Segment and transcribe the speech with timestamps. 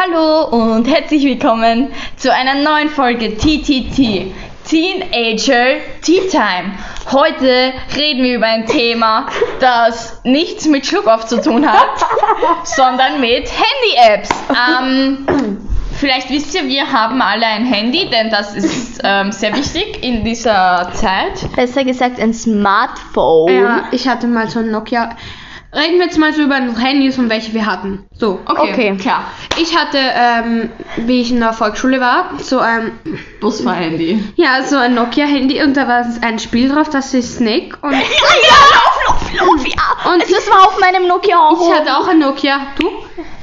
[0.00, 4.32] Hallo und herzlich willkommen zu einer neuen Folge TTT.
[4.64, 6.78] Teenager Tea Time.
[7.10, 9.26] Heute reden wir über ein Thema,
[9.58, 11.98] das nichts mit Schluckauf zu tun hat,
[12.62, 14.28] sondern mit Handy-Apps.
[14.50, 15.26] Ähm,
[15.98, 20.22] vielleicht wisst ihr, wir haben alle ein Handy, denn das ist ähm, sehr wichtig in
[20.22, 21.56] dieser Zeit.
[21.56, 23.52] Besser gesagt ein Smartphone.
[23.52, 25.10] Ja, ich hatte mal so ein Nokia.
[25.70, 28.06] Reden wir jetzt mal so über Handys und welche wir hatten.
[28.18, 28.40] So.
[28.46, 28.96] Okay, Okay.
[28.96, 29.24] klar.
[29.60, 30.70] Ich hatte, ähm,
[31.06, 32.92] wie ich in der Volksschule war, so ein,
[33.40, 34.22] Busfahr-Handy.
[34.36, 37.98] ja, so ein Nokia-Handy und da war ein Spiel drauf, das ist Snake und Ja,
[37.98, 40.10] lauf, lauf, lauf, ja.
[40.12, 41.60] Und das war auf meinem Nokia auch.
[41.70, 42.58] ich hatte auch ein Nokia.
[42.78, 42.88] Du?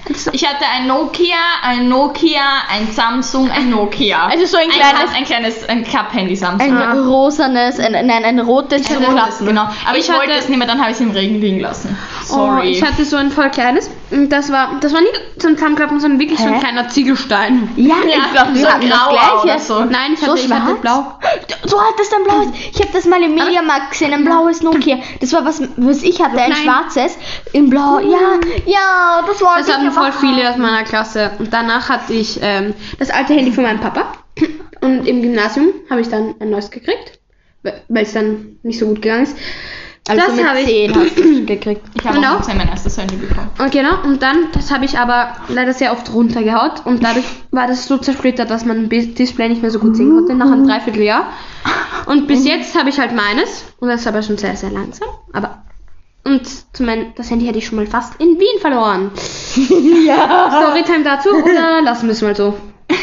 [0.31, 4.27] Ich hatte ein Nokia, ein Nokia, ein Samsung, ein Nokia.
[4.27, 6.75] Also so ein kleines- ein, kleines, ein Klapp-Handy Samsung.
[6.77, 8.89] ein rosanes, ein, nein, ein rotes.
[8.89, 9.67] Ein so rotes, genau.
[9.87, 11.97] Aber ich, Ich wollte es nicht mehr, dann habe ich es im Regen liegen lassen.
[12.29, 12.69] Oh, Sorry.
[12.71, 13.89] ich hatte so ein voll kleines.
[14.11, 16.59] Und das war, das war nicht zum Zusammenklappen, sondern wirklich so ein Hä?
[16.59, 17.69] kleiner Ziegelstein.
[17.75, 19.43] Ja, ich glaube, so hatten das grauer gleiche.
[19.43, 19.85] oder so.
[19.85, 21.17] Nein, ich So hatte, ich hatte blau.
[21.69, 22.47] Du hattest ein blaues.
[22.71, 24.97] Ich habe das mal im Mediamarkt gesehen, ein blaues Nokia.
[25.19, 26.59] Das war was, was ich hatte, ein Nein.
[26.63, 27.17] schwarzes
[27.53, 27.99] in blau.
[27.99, 31.31] Ja, ja, das war Das voll viele aus meiner Klasse.
[31.39, 34.13] Und danach hatte ich ähm, das alte Handy von meinem Papa.
[34.81, 37.19] Und im Gymnasium habe ich dann ein neues gekriegt,
[37.63, 39.37] weil es dann nicht so gut gegangen ist.
[40.07, 40.67] Also das habe ich.
[40.67, 41.81] 10 hast du gekriegt.
[41.95, 42.35] ich habe Genau.
[42.35, 43.49] auch mein erstes Handy bekommen.
[43.57, 47.65] Und genau, und dann, das habe ich aber leider sehr oft runtergehaut und dadurch war
[47.65, 50.67] das so zersplittert, dass man das Display nicht mehr so gut sehen konnte, nach einem
[50.67, 51.31] Dreivierteljahr.
[52.05, 55.07] Und bis jetzt habe ich halt meines und das ist aber schon sehr, sehr langsam.
[55.33, 55.63] Aber
[56.39, 59.11] und zu mein, das Handy hätte ich schon mal fast in Wien verloren.
[60.05, 60.49] ja.
[60.61, 62.53] Storytime dazu oder lassen wir es mal so?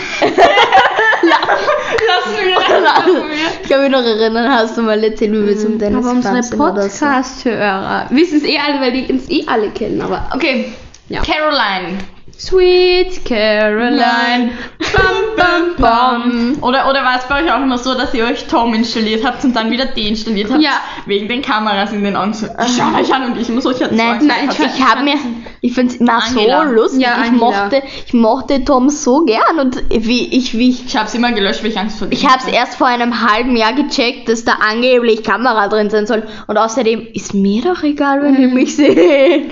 [1.23, 3.63] Lassen wir, lassen wir.
[3.63, 6.35] Ich kann mich noch erinnern, hast du mal erzählt, wie wir zum Dennis aber unsere
[6.35, 6.57] oder so.
[6.57, 10.01] Podcast-Hörer wissen es eh alle, weil die uns eh alle kennen.
[10.01, 10.73] Aber Okay,
[11.09, 11.23] Ja.
[11.23, 11.99] Caroline.
[12.39, 14.51] Sweet Caroline.
[14.93, 16.59] Bam, bam, bam.
[16.63, 19.45] Oder, oder war es bei euch auch immer so, dass ihr euch Tom installiert habt
[19.45, 20.61] und dann wieder deinstalliert habt?
[20.63, 20.73] Ja.
[21.07, 22.35] Wegen den Kameras in den Augen.
[22.35, 24.67] So, Die schauen euch an und ich muss euch jetzt Nein, sagen, nein, ich, ihr-
[24.77, 25.15] ich habe mir,
[25.61, 26.67] ich finde es immer Angela.
[26.67, 27.01] so lustig.
[27.03, 27.51] Ja, ich Angela.
[27.63, 31.31] mochte, ich mochte Tom so gern und wie ich, wie ich, Ich habe es immer
[31.33, 34.45] gelöscht, weil ich Angst vor ich habe es erst vor einem halben Jahr gecheckt, dass
[34.45, 36.25] da angeblich Kamera drin sein soll.
[36.49, 39.51] Und außerdem ist mir doch egal, wenn die mich sehen.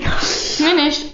[0.59, 1.05] Mir nicht.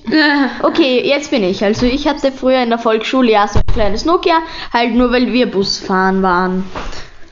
[0.64, 1.57] Okay, jetzt bin ich.
[1.64, 4.40] Also ich hatte früher in der Volksschule ja so ein kleines Nokia,
[4.74, 6.64] halt nur weil wir Busfahren waren.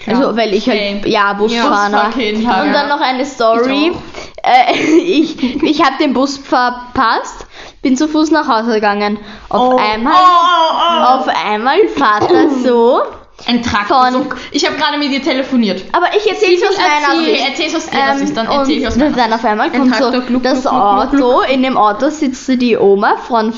[0.08, 2.06] Also weil ich halt ja Busfahren war.
[2.06, 2.96] Busfahrkind halt, Und dann ja.
[2.96, 3.91] noch eine Story.
[3.91, 3.97] Ich
[4.46, 7.47] Äh, ich ich habe den Bus verpasst,
[7.81, 9.18] bin zu Fuß nach Hause gegangen.
[9.50, 13.02] Auf einmal Oh, auf einmal Vater so.
[13.47, 14.08] Ein Traktor.
[14.52, 15.84] Ich habe gerade mit dir telefoniert.
[15.91, 17.50] Aber ich erzähl's aus meiner Okay, Sicht.
[17.50, 20.68] erzähl's aus ihrer Sicht, dann erzähl ich aus meiner dann auf einmal kommt so das
[20.68, 23.52] Auto, in dem Auto sitzt die Oma von,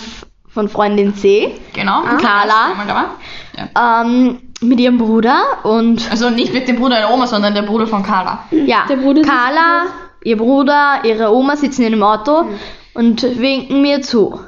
[0.57, 2.01] von Freundin C, Genau.
[2.19, 2.73] Carla.
[3.55, 7.61] Ja, ähm, mit ihrem Bruder und Also nicht mit dem Bruder der Oma, sondern der
[7.61, 8.39] Bruder von Carla.
[8.49, 9.83] ja, Der Bruder Carla,
[10.23, 12.45] ihr Bruder, ihre Oma sitzen in dem Auto
[12.95, 14.39] und winken mir zu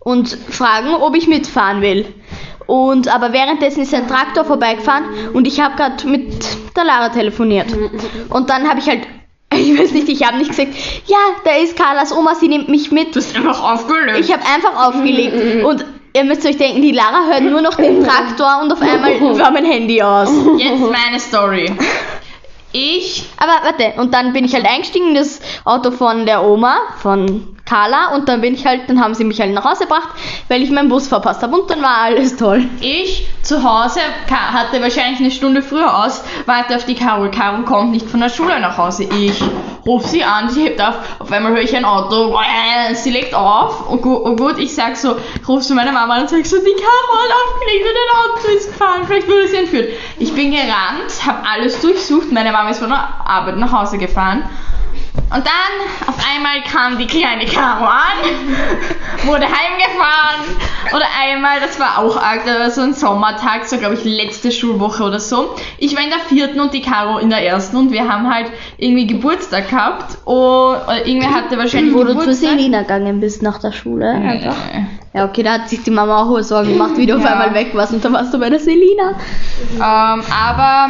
[0.00, 2.06] und fragen, ob ich mitfahren will.
[2.66, 6.44] Und aber währenddessen ist ein Traktor vorbeigefahren und ich habe gerade mit
[6.76, 7.68] der Lara telefoniert.
[8.30, 9.06] Und dann habe ich halt,
[9.56, 10.70] ich weiß nicht, ich habe nicht gesagt,
[11.06, 13.14] ja, da ist Carlas Oma, sie nimmt mich mit.
[13.14, 14.20] Du hast einfach aufgelöst.
[14.20, 18.04] Ich habe einfach aufgelegt und ihr müsst euch denken, die Lara hört nur noch den
[18.04, 20.30] Traktor und auf einmal war mein Handy aus.
[20.58, 21.72] Jetzt meine Story.
[22.72, 26.76] Ich Aber warte, und dann bin ich halt eingestiegen in das Auto von der Oma,
[26.98, 30.08] von Carla, und dann bin ich halt, dann haben sie mich halt nach Hause gebracht,
[30.48, 32.64] weil ich meinen Bus verpasst habe und dann war alles toll.
[32.80, 34.00] Ich zu Hause
[34.30, 37.30] hatte wahrscheinlich eine Stunde früher aus, warte auf die Caro.
[37.30, 39.04] Caro kommt nicht von der Schule nach Hause.
[39.04, 39.42] Ich
[39.86, 42.36] rufe sie an, sie hebt auf, auf einmal höre ich ein Auto,
[42.94, 43.88] sie legt auf.
[43.88, 46.56] Und gut, und gut ich sag so, rufst du meine Mama an und sag so,
[46.58, 49.88] die Caro hat aufgelegt und ein Auto ist gefahren, vielleicht wurde sie entführt.
[50.18, 54.48] Ich bin gerannt, habe alles durchsucht, meine Mama ist von der Arbeit nach Hause gefahren.
[55.14, 60.56] Und dann auf einmal kam die kleine Caro an, wurde heimgefahren.
[60.94, 64.50] Oder einmal, das war auch arg, da war so ein Sommertag, so glaube ich letzte
[64.52, 65.54] Schulwoche oder so.
[65.78, 68.50] Ich war in der vierten und die Caro in der ersten und wir haben halt
[68.76, 70.18] irgendwie Geburtstag gehabt.
[70.26, 72.50] Und oder irgendwer hatte wahrscheinlich Wo du zu Geburtstag.
[72.50, 74.10] Selina gegangen bist nach der Schule.
[74.10, 74.56] Einfach.
[74.72, 74.84] Äh,
[75.18, 77.32] Ja, okay, da hat sich die Mama auch hohe Sorgen gemacht, wie du auf Ja.
[77.32, 79.10] einmal weg warst und dann warst du bei der Selina.
[79.76, 80.88] ähm, aber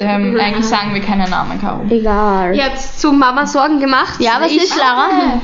[0.00, 1.82] ähm, eigentlich sagen wir keinen Namen, Caro.
[1.88, 2.54] Egal.
[2.54, 4.20] Jetzt zu Mama Sorgen gemacht.
[4.20, 5.40] Ja, was ich, ist, Lara?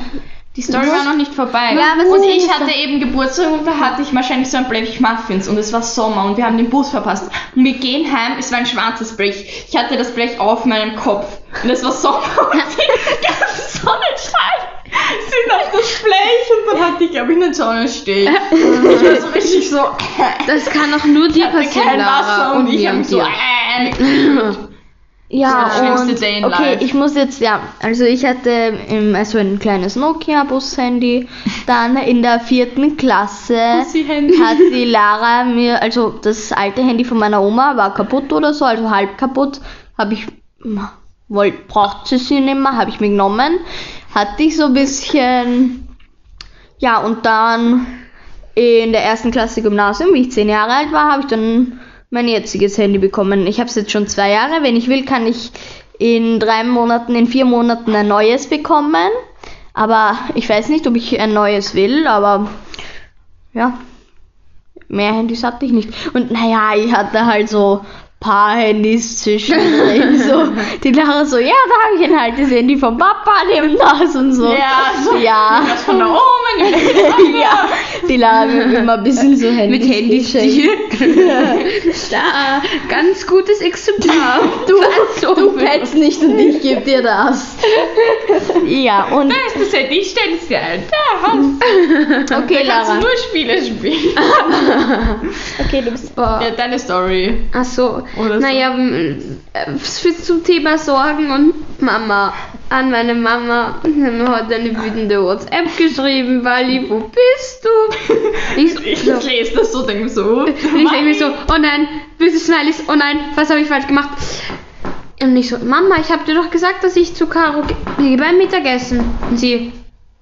[0.57, 1.75] Die Story war noch nicht vorbei.
[1.75, 4.67] Ja, was und ist ich hatte eben Geburtstag und da hatte ich wahrscheinlich so ein
[4.69, 7.31] Blech Muffins und es war Sommer und wir haben den Bus verpasst.
[7.55, 9.67] Und wir gehen heim, es war ein schwarzes Blech.
[9.69, 11.27] Ich hatte das Blech auf meinem Kopf
[11.63, 12.23] und es war Sommer
[12.53, 14.77] und die ganzen Sonnenstrahlen
[15.29, 18.29] sind auf das Blech und dann hatte ich, glaube ich, einen Sonnenstich.
[18.51, 19.81] Ich war so richtig so,
[20.47, 22.21] Das kann doch nur dir hatte passieren, kein Lara.
[22.21, 24.55] Wasser und ich mir habe und so, äh,
[25.37, 26.79] Ja, und okay, life.
[26.81, 28.51] ich muss jetzt, ja, also ich hatte
[28.89, 31.29] im, also ein kleines Nokia-Bus-Handy.
[31.67, 37.43] Dann in der vierten Klasse hat die Lara mir, also das alte Handy von meiner
[37.43, 39.61] Oma war kaputt oder so, also halb kaputt.
[39.99, 40.27] Habe ich,
[41.29, 43.59] wollt, braucht sie sie nicht mehr, habe ich mir genommen.
[44.15, 45.87] Hatte ich so ein bisschen,
[46.79, 47.87] ja, und dann
[48.55, 51.79] in der ersten Klasse Gymnasium, wie ich zehn Jahre alt war, habe ich dann
[52.11, 53.47] mein jetziges Handy bekommen.
[53.47, 54.63] Ich habe es jetzt schon zwei Jahre.
[54.63, 55.51] Wenn ich will, kann ich
[55.99, 59.11] in drei Monaten, in vier Monaten ein neues bekommen.
[59.75, 62.49] Aber ich weiß nicht, ob ich ein neues will, aber
[63.53, 63.79] ja,
[64.89, 65.91] mehr Handys hatte ich nicht.
[66.15, 67.85] Und naja, ich hatte halt so
[68.21, 70.19] paar Handys zwischendrin.
[70.19, 70.49] so,
[70.83, 74.33] die Lara so, ja, da habe ich ein altes Handy vom Papa, dem das und
[74.33, 74.47] so.
[74.47, 75.17] Ja, so.
[75.17, 75.63] Ja.
[75.69, 76.21] Das von der Oma.
[77.41, 77.69] ja,
[78.09, 80.71] die Lara will immer ein bisschen so Handys Mit Handystil.
[82.11, 84.41] da, ganz gutes Exemplar.
[84.67, 84.75] Du,
[85.21, 87.57] so du petzt nicht und ich gebe dir das.
[88.67, 90.83] Ja, und Da ist das Handy, ich stell es dir ein.
[90.91, 92.37] Da hast du.
[92.39, 94.17] okay, Kannst du nur Spiele spielen.
[95.59, 96.15] Okay, du bist.
[96.17, 96.41] Boah.
[96.43, 97.45] Ja, deine Story.
[97.53, 98.03] Ach so.
[98.17, 98.41] Oder so.
[98.47, 102.33] naja, m- äh, zum Thema Sorgen und Mama.
[102.69, 103.81] An meine Mama.
[103.83, 108.17] Hat eine wütende WhatsApp geschrieben, Wally, wo bist du?
[108.61, 109.13] Ich, so, Ich so.
[109.27, 110.25] lese das so, denke mir so.
[110.41, 111.87] Und ich denke mir so, oh nein,
[112.19, 114.11] böse Smileys, oh nein, was habe ich falsch gemacht?
[115.23, 118.17] Und ich so, Mama, ich habe dir doch gesagt, dass ich zu Caro ge- gehe
[118.17, 119.01] beim Mittagessen.
[119.31, 119.73] Und sie,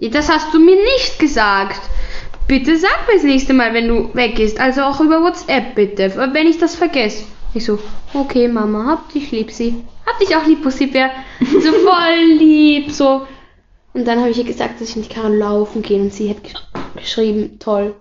[0.01, 1.81] das hast du mir nicht gesagt.
[2.47, 4.61] Bitte sag mir das nächste Mal, wenn du weggehst.
[4.61, 7.25] Also auch über WhatsApp bitte, wenn ich das vergesse.
[7.55, 7.79] Ich so,
[8.13, 9.85] okay, Mama, hab dich lieb, sie.
[10.05, 11.11] Hab dich auch lieb, Pussybär.
[11.41, 13.27] So voll lieb, so.
[13.93, 16.43] Und dann habe ich ihr gesagt, dass ich mit Caro laufen gehe und sie hat
[16.43, 16.55] gesch
[16.97, 17.95] geschrieben, toll.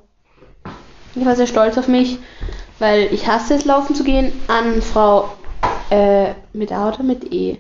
[1.16, 2.18] Ich war sehr stolz auf mich,
[2.80, 4.32] weil ich hasse es, laufen zu gehen.
[4.48, 5.32] An Frau
[5.92, 7.60] äh, mit A oder mit E?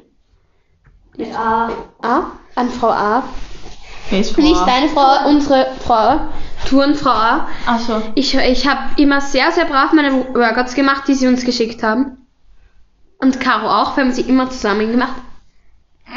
[1.16, 1.70] Mit A.
[2.02, 2.32] A?
[2.56, 3.24] An Frau A.
[4.18, 6.20] Nicht Nicht deine Frau, unsere Frau.
[6.70, 7.48] Turnfrau A.
[7.66, 8.02] Achso.
[8.16, 12.18] Ich, ich habe immer sehr, sehr brav meine Workouts gemacht, die sie uns geschickt haben.
[13.20, 15.16] Und Caro auch, wir haben sie immer zusammen gemacht.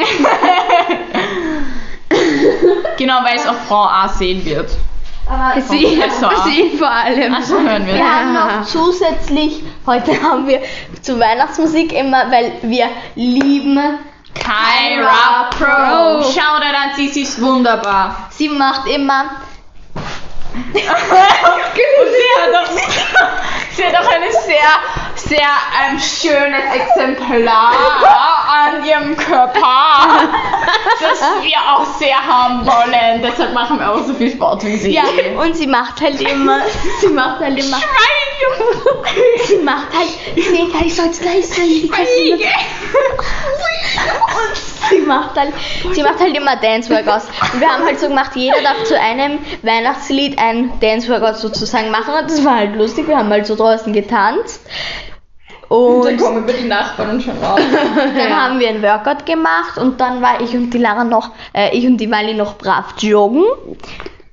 [2.96, 4.70] Genau, weil es auch Frau A sehen wird.
[5.28, 5.86] Aber Sie,
[6.44, 7.34] sie vor allem.
[7.34, 7.94] Achso, hören wir.
[7.94, 10.60] wir haben noch zusätzlich, heute haben wir
[11.02, 13.98] zur Weihnachtsmusik immer, weil wir lieben,
[14.40, 16.22] Kyra Pro.
[16.22, 18.28] Schau dir an, sie, sie ist wunderbar.
[18.30, 19.24] sie macht immer,
[20.56, 22.70] Und sie hat auch,
[23.76, 24.70] sie hat auch ein sehr,
[25.14, 25.48] sehr
[25.90, 27.72] ähm, schönes Exemplar
[28.48, 30.06] an ihrem Körper,
[31.00, 33.22] das wir auch sehr haben wollen.
[33.22, 34.92] Deshalb machen wir auch so viel Sport wie sie.
[34.92, 35.02] ja,
[35.38, 36.60] und sie macht halt immer,
[37.00, 37.76] sie macht halt immer,
[39.46, 42.06] sie macht halt, sie kann ich so jetzt leise sein, und
[44.90, 45.52] sie macht halt,
[45.92, 47.26] sie macht halt immer Dance Workouts.
[47.52, 51.90] Und wir haben halt so gemacht, jeder darf zu einem Weihnachtslied ein Dance Workout sozusagen
[51.90, 53.08] machen und das war halt lustig.
[53.08, 54.60] Wir haben halt so draußen getanzt.
[55.68, 57.60] Und dann Und kommen über die Nachbarn und schon raus.
[58.16, 61.76] dann haben wir ein Workout gemacht und dann war ich und die Lara noch, äh,
[61.76, 63.44] ich und die Wally noch brav joggen.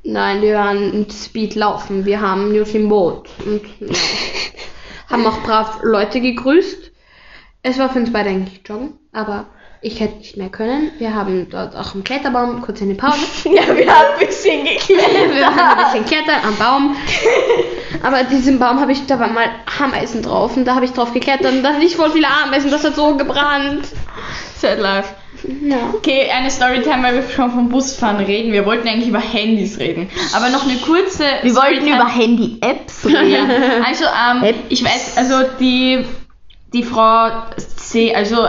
[0.04, 2.06] Nein, wir waren Speed laufen.
[2.06, 3.30] Wir haben News im Boot.
[3.46, 3.88] Und ja.
[5.10, 6.92] haben auch brav Leute gegrüßt.
[7.64, 9.46] Es war für uns beide eigentlich joggen, aber
[9.84, 10.92] ich hätte nicht mehr können.
[10.98, 13.18] Wir haben dort auch im Kletterbaum kurz eine Pause.
[13.46, 15.36] Ja, wir haben ein bisschen geklettert.
[15.36, 16.96] Wir haben ein bisschen klettern am Baum.
[18.02, 19.46] Aber diesem Baum habe ich, da war mal
[19.82, 22.72] Ameisen drauf und da habe ich drauf geklettert und da hatte ich voll viele Ameisen,
[22.72, 23.86] das hat so gebrannt.
[24.58, 25.10] Sad life.
[25.62, 25.76] Ja.
[25.94, 28.54] Okay, eine Storytime, weil wir schon vom Busfahren reden.
[28.54, 30.10] Wir wollten eigentlich über Handys reden.
[30.34, 31.26] Aber noch eine kurze.
[31.42, 33.20] Wir wollten Storytime- über Handy-Apps Ja.
[33.20, 33.52] reden.
[33.86, 34.56] Also, ähm, App.
[34.70, 36.06] ich weiß, also die,
[36.72, 38.48] die Frau C, also,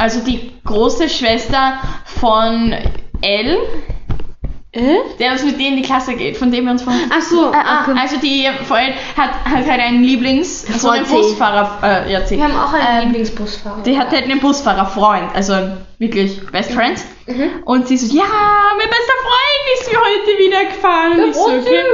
[0.00, 2.74] also die große Schwester von
[3.22, 3.58] L,
[4.72, 4.98] Äh?
[5.18, 7.10] der das mit denen in die Klasse geht, von dem wir uns vorhin.
[7.12, 7.98] Ach so, Ah, okay.
[8.00, 11.06] Also die L hat, hat halt einen Lieblings, so Frau einen.
[11.06, 12.36] Busfahrer, äh, ja, C.
[12.36, 13.82] Wir haben auch einen Ähm, Lieblingsbusfahrer.
[13.82, 15.54] Die hat halt einen Busfahrerfreund, also
[15.98, 17.04] wirklich Best Friends.
[17.26, 17.50] Mhm.
[17.64, 18.22] Und sie so, ja,
[18.78, 21.20] mein bester Freund ist mir heute wieder gefahren.
[21.20, 21.84] Und ich so, okay.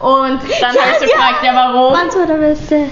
[0.00, 1.16] Und dann habe ich so ja.
[1.16, 1.92] gefragt, ja warum?
[1.92, 2.86] Mann, war der Beste.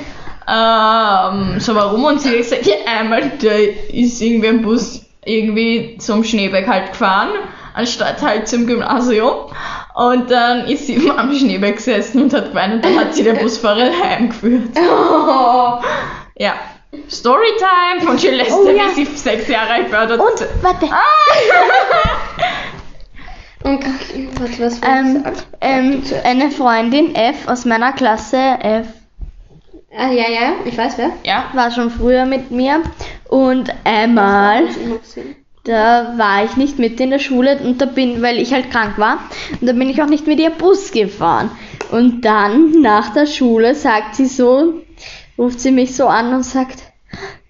[0.48, 2.04] Ähm, so warum?
[2.04, 3.50] Und sie hat gesagt, ja einmal, da
[3.92, 7.30] ist irgendwie ein Bus irgendwie zum Schneeberg halt gefahren,
[7.74, 9.50] anstatt halt zum Gymnasium.
[9.94, 13.34] Und dann ist sie am Schneeberg gesessen und hat geweint und dann hat sie der
[13.34, 14.70] Busfahrer heimgeführt.
[14.76, 15.80] Oh.
[16.36, 16.54] Ja.
[17.08, 18.84] Storytime von Celeste, Oh, ja.
[18.94, 20.02] wie sie sechs Jahre alt war.
[20.10, 20.20] Und,
[20.62, 20.98] warte, Ah!
[23.64, 23.84] Und
[24.40, 25.24] was, was, was Ähm,
[25.60, 28.86] ähm, eine Freundin F aus meiner Klasse F
[29.96, 31.12] ah, ja, ja, ich weiß wer.
[31.24, 31.50] Ja.
[31.52, 32.82] war schon früher mit mir
[33.28, 34.64] und einmal
[35.64, 38.98] da war ich nicht mit in der Schule und da bin, weil ich halt krank
[38.98, 39.18] war
[39.60, 41.50] und da bin ich auch nicht mit ihr Bus gefahren.
[41.90, 44.82] Und dann nach der Schule sagt sie so,
[45.38, 46.82] ruft sie mich so an und sagt,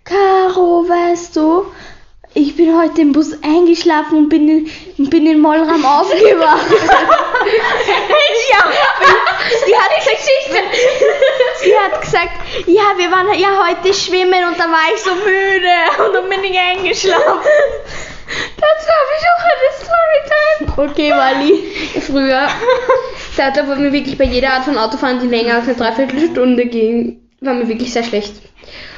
[0.05, 1.65] Caro, weißt du,
[2.35, 6.67] ich bin heute im Bus eingeschlafen und bin in, bin in Mollram aufgewacht.
[8.51, 8.65] ja,
[9.67, 10.23] sie hat gesagt,
[11.61, 12.31] sie hat gesagt,
[12.67, 16.45] ja, wir waren ja heute schwimmen und da war ich so müde und dann bin
[16.45, 17.41] ich eingeschlafen.
[18.57, 19.71] Dazu habe ich auch eine
[20.65, 20.91] Storytime.
[20.91, 22.01] Okay, Wally.
[22.01, 22.49] Früher,
[23.37, 26.67] da hat aber mir wirklich bei jeder Art von Autofahren, die länger als eine Dreiviertelstunde
[26.67, 28.35] ging, war mir wirklich sehr schlecht.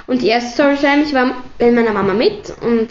[0.07, 2.89] Und die erste Storytime, ich war bei meiner Mama mit und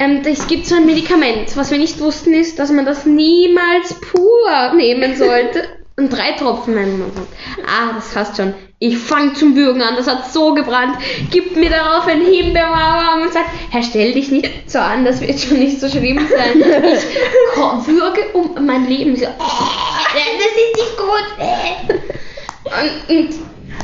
[0.00, 1.56] ähm, es gibt so ein Medikament.
[1.56, 5.64] Was wir nicht wussten, ist, dass man das niemals pur nehmen sollte.
[5.96, 7.28] Und drei Tropfen, meine Mama sagt.
[7.66, 8.54] Ah, das passt schon.
[8.78, 10.96] Ich fange zum Würgen an, das hat so gebrannt.
[11.30, 15.38] Gibt mir darauf einen Himbeermauer und sagt, Herr, stell dich nicht so an, das wird
[15.38, 16.58] schon nicht so schlimm sein.
[16.58, 19.14] Ich würge um mein Leben.
[19.14, 19.36] So, das
[20.46, 22.00] ist nicht gut.
[22.70, 23.34] Und, und,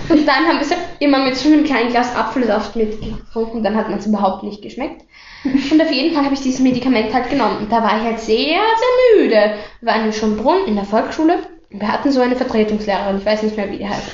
[0.09, 3.63] und dann haben wir es immer mit so einem kleinen Glas Apfelsaft mitgetrunken.
[3.63, 5.03] Dann hat man es überhaupt nicht geschmeckt.
[5.45, 7.59] Und auf jeden Fall habe ich dieses Medikament halt genommen.
[7.59, 9.55] Und da war ich halt sehr, sehr müde.
[9.81, 11.39] Wir waren in Schönbrunn in der Volksschule.
[11.71, 14.11] Wir hatten so eine Vertretungslehrerin, ich weiß nicht mehr, wie die heißt.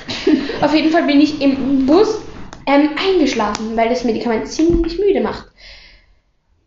[0.63, 2.19] auf jeden Fall bin ich im Bus
[2.67, 5.47] ähm, eingeschlafen, weil das Medikament ziemlich müde macht.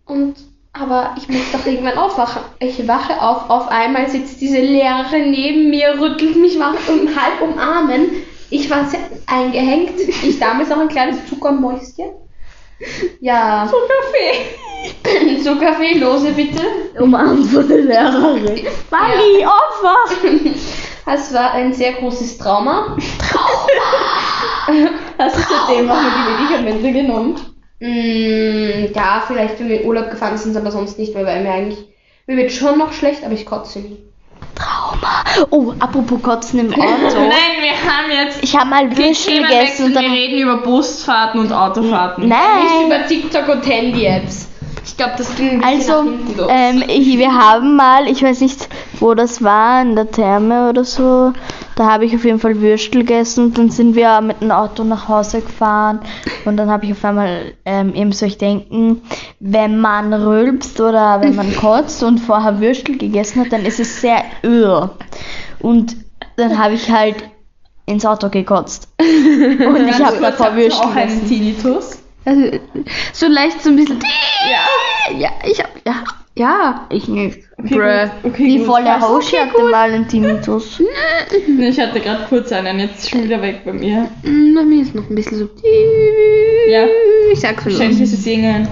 [0.06, 0.36] Und
[0.74, 2.42] aber ich muss doch irgendwann aufwachen.
[2.60, 7.42] Ich wache auf, auf einmal sitzt diese Lehrerin neben mir, rüttelt mich wach um halb
[7.42, 8.10] umarmen.
[8.50, 10.00] Ich war sehr eingehängt.
[10.00, 12.12] Ich damals noch ein kleines Zuckermäuschen.
[13.22, 13.70] Ja.
[13.70, 15.40] Zuckerfee.
[15.44, 16.62] Zuckerfee, lose bitte.
[17.00, 18.68] Umarmt von der Lehrerin.
[18.90, 20.12] Wally, aufwach!
[21.06, 22.98] Das war ein sehr großes Trauma.
[25.18, 27.36] Hast du seitdem auch mal die Medikamente genommen?
[27.80, 31.52] Mm, ja, vielleicht, wenn wir in Urlaub gefahren sind, aber sonst nicht, weil wir mir
[31.52, 31.86] eigentlich.
[32.26, 33.98] Mir wird schon noch schlecht, aber ich kotze nie.
[34.56, 35.24] Trauma.
[35.52, 36.80] Oh, apropos Kotzen im Auto.
[36.80, 40.12] Nein, wir haben jetzt Ich habe mal Würstchen gegessen und Wir dann.
[40.12, 42.24] reden über Busfahrten und Autofahrten.
[42.28, 42.86] Nicht Nein!
[42.88, 44.48] über TikTok und Handy-Apps.
[44.86, 46.48] Ich glaube, das ging ein Also, nach hinten los.
[46.50, 48.70] ähm, ich, wir haben mal, ich weiß nicht,
[49.00, 51.34] wo das war, in der Therme oder so,
[51.76, 54.84] da habe ich auf jeden Fall Würstel gegessen und dann sind wir mit dem Auto
[54.84, 56.00] nach Hause gefahren
[56.46, 59.02] und dann habe ich auf einmal ähm, eben so ich denken,
[59.40, 64.02] wenn man rülpst oder wenn man kotzt und vorher Würstel gegessen hat, dann ist es
[64.02, 64.88] sehr öh.
[65.60, 65.96] Und
[66.38, 67.16] dann habe ich halt
[67.86, 68.88] ins Auto gekotzt.
[69.00, 71.28] Und ich habe davor Würstel auch einen gegessen.
[71.28, 72.00] Tinnitus.
[72.26, 72.60] Also,
[73.14, 74.00] so leicht so ein bisschen.
[74.00, 74.60] Ja.
[75.16, 75.70] Ja, ich hab.
[75.86, 76.04] Ja.
[76.38, 76.86] Ja.
[76.90, 77.40] Ich nicht.
[77.58, 78.32] Okay, gut.
[78.34, 78.68] okay, Die gut.
[78.68, 80.82] volle Hausche hatte mal einen Tinnitus.
[81.60, 84.10] Ich hatte gerade kurz einen, jetzt schon wieder weg bei mir.
[84.24, 85.50] Mm, Bei mir ist noch ein bisschen so.
[86.70, 86.86] Ja.
[87.32, 87.72] Ich sag's schon.
[87.74, 88.68] Wahrscheinlich ist es irgendein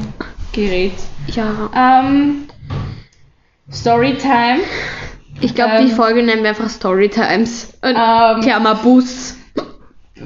[0.51, 0.93] Gerät.
[1.27, 1.69] Ja.
[1.75, 2.47] Ähm,
[3.71, 4.59] Storytime.
[5.41, 5.87] Ich glaube, Ähm.
[5.87, 7.73] die Folge nennen wir einfach Storytimes.
[7.81, 9.35] Und Ähm, Klammer Bus.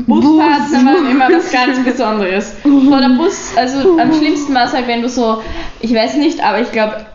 [0.06, 2.56] Busfahrten waren immer was ganz Besonderes.
[2.64, 5.42] Vor der Bus, also am schlimmsten war es halt, wenn du so,
[5.80, 7.06] ich weiß nicht, aber ich glaube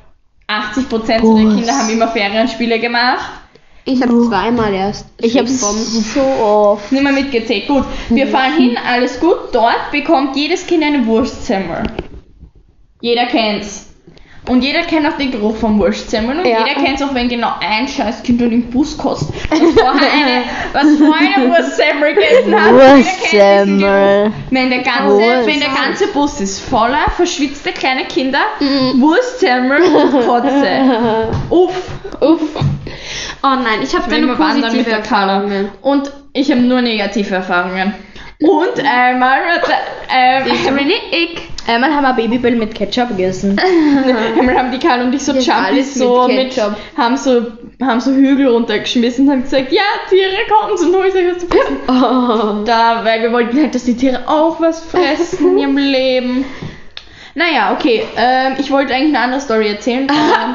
[0.48, 1.54] 80% der Bus.
[1.56, 3.30] Kinder haben immer Ferienspiele gemacht.
[3.84, 5.06] Ich habe zweimal erst.
[5.20, 6.92] Ich habe so oft.
[6.92, 7.66] Nicht mehr mitgezählt.
[7.66, 9.36] Gut, wir fahren hin, alles gut.
[9.52, 11.82] Dort bekommt jedes Kind eine Wurstsemmel.
[13.00, 13.91] Jeder kennt's.
[14.48, 16.66] Und jeder kennt auch den Geruch vom Wurstsemmeln und Ja.
[16.66, 20.42] jeder kennt auch, wenn genau ein scheiß Kind dann im Bus kostet, was vorher eine,
[20.72, 22.72] was vorher eine Wurstsemmel gegessen hat.
[22.72, 24.32] Jeder kennt diesen Wurstsemmel.
[24.50, 25.46] Wenn der ganze, Wurst.
[25.46, 29.00] wenn der ganze Bus ist voller verschwitzte kleine Kinder, Mhm.
[29.00, 31.28] Wurstsemmel und Kotze.
[31.50, 31.82] Uff.
[32.20, 32.40] Uff.
[33.44, 34.90] Oh nein, ich habe da nur positive.
[34.90, 35.68] Erfahrungen.
[35.82, 37.94] Und ich habe nur negative Erfahrungen.
[38.40, 39.38] Und einmal,
[40.10, 40.78] ähm,
[41.12, 41.51] ich.
[41.66, 43.60] Einmal haben wir Babybell mit Ketchup gegessen.
[44.38, 45.44] einmal haben die Karl und ich so mit
[45.84, 46.76] so mit, Ketchup.
[46.96, 47.46] haben so
[47.80, 51.46] haben so Hügel runtergeschmissen und haben gesagt, ja, Tiere kommen und hol euch was zu
[51.46, 51.76] fressen.
[51.88, 52.64] Oh.
[52.64, 56.44] Da, weil wir wollten halt, dass die Tiere auch was fressen in ihrem Leben.
[57.34, 58.04] Naja, okay.
[58.16, 60.06] Ähm, ich wollte eigentlich eine andere Story erzählen.
[60.08, 60.54] Ähm,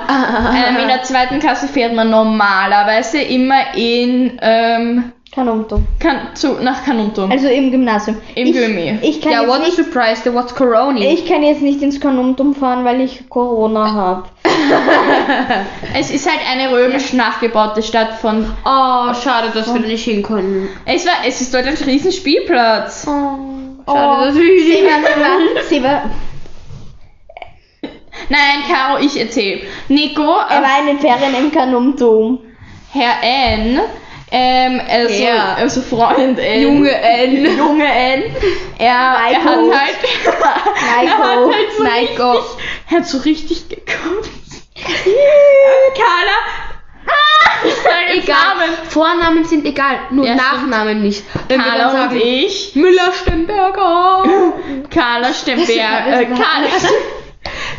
[0.75, 5.85] ähm, in der zweiten Klasse fährt man normalerweise immer in ähm, Kanuntum.
[5.99, 7.29] kan zu, nach Kanuntum.
[7.31, 8.17] Also im Gymnasium.
[8.33, 8.97] Im ich, Gymi.
[9.03, 10.99] Ich kann, Ja, what a jetzt nicht, surprise, the what's Corona?
[10.99, 14.23] ich kann jetzt nicht ins Kanuntum fahren, weil ich Corona habe.
[15.93, 18.45] Es ist halt eine römisch nachgebaute Stadt von.
[18.65, 20.69] Oh, schade, dass wir da nicht hin können.
[20.85, 23.03] Es war, es ist dort ein riesen Spielplatz.
[23.03, 26.09] Schade, dass wir nicht sie war,
[28.29, 29.61] Nein, Caro, ich erzähl.
[29.87, 32.39] Nico, Er äh, war in den Ferien im Kanumtum.
[32.91, 33.79] Herr N,
[34.31, 35.53] ähm, also, Ja.
[35.55, 36.61] also Freund N.
[36.61, 37.45] Junge N.
[37.57, 38.23] Junge N.
[38.77, 39.97] Er, er hat halt,
[40.35, 42.19] er hat halt so richtig,
[42.89, 44.67] er hat so richtig gekotzt.
[45.95, 46.37] Carla,
[47.07, 48.35] ah, ich sage Egal.
[48.57, 48.75] Namen.
[48.89, 50.51] Vornamen sind egal, nur Ja, stimmt.
[50.69, 51.23] Nachnamen nicht.
[51.47, 54.23] Wenn Carla und sagen, ich, Müller Stemberger.
[54.89, 55.69] Carla Stemberg, Das
[56.21, 56.67] äh, Carla,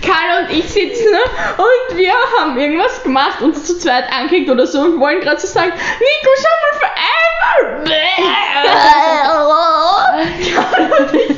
[0.03, 1.15] Carla und ich sitzen
[1.57, 5.47] und wir haben irgendwas gemacht, uns zu zweit angekickt oder so und wollen gerade so
[5.47, 6.89] sagen, Nico, schau mal für
[8.55, 10.19] Carla
[10.99, 11.29] und ich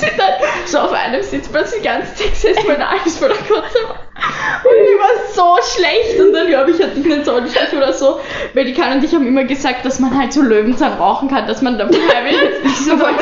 [0.00, 0.32] sind dann
[0.66, 4.07] so auf einem Sitzplatz die ganze Zeit gesessen, weil da alles voller Kotze war.
[4.18, 8.18] Und mir war so schlecht und dann glaube ich, hatte ich einen Zollstich oder so,
[8.54, 11.46] weil die Carla und ich haben immer gesagt, dass man halt so Löwenzahn rauchen kann,
[11.46, 12.64] dass man dabei wird.
[12.64, 13.12] Nicht so voll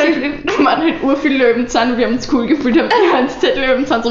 [0.45, 3.39] da waren halt ur viel Löwenzahn und wir haben uns cool gefühlt, haben die ganze
[3.41, 4.11] Zeit Löwenzahn so.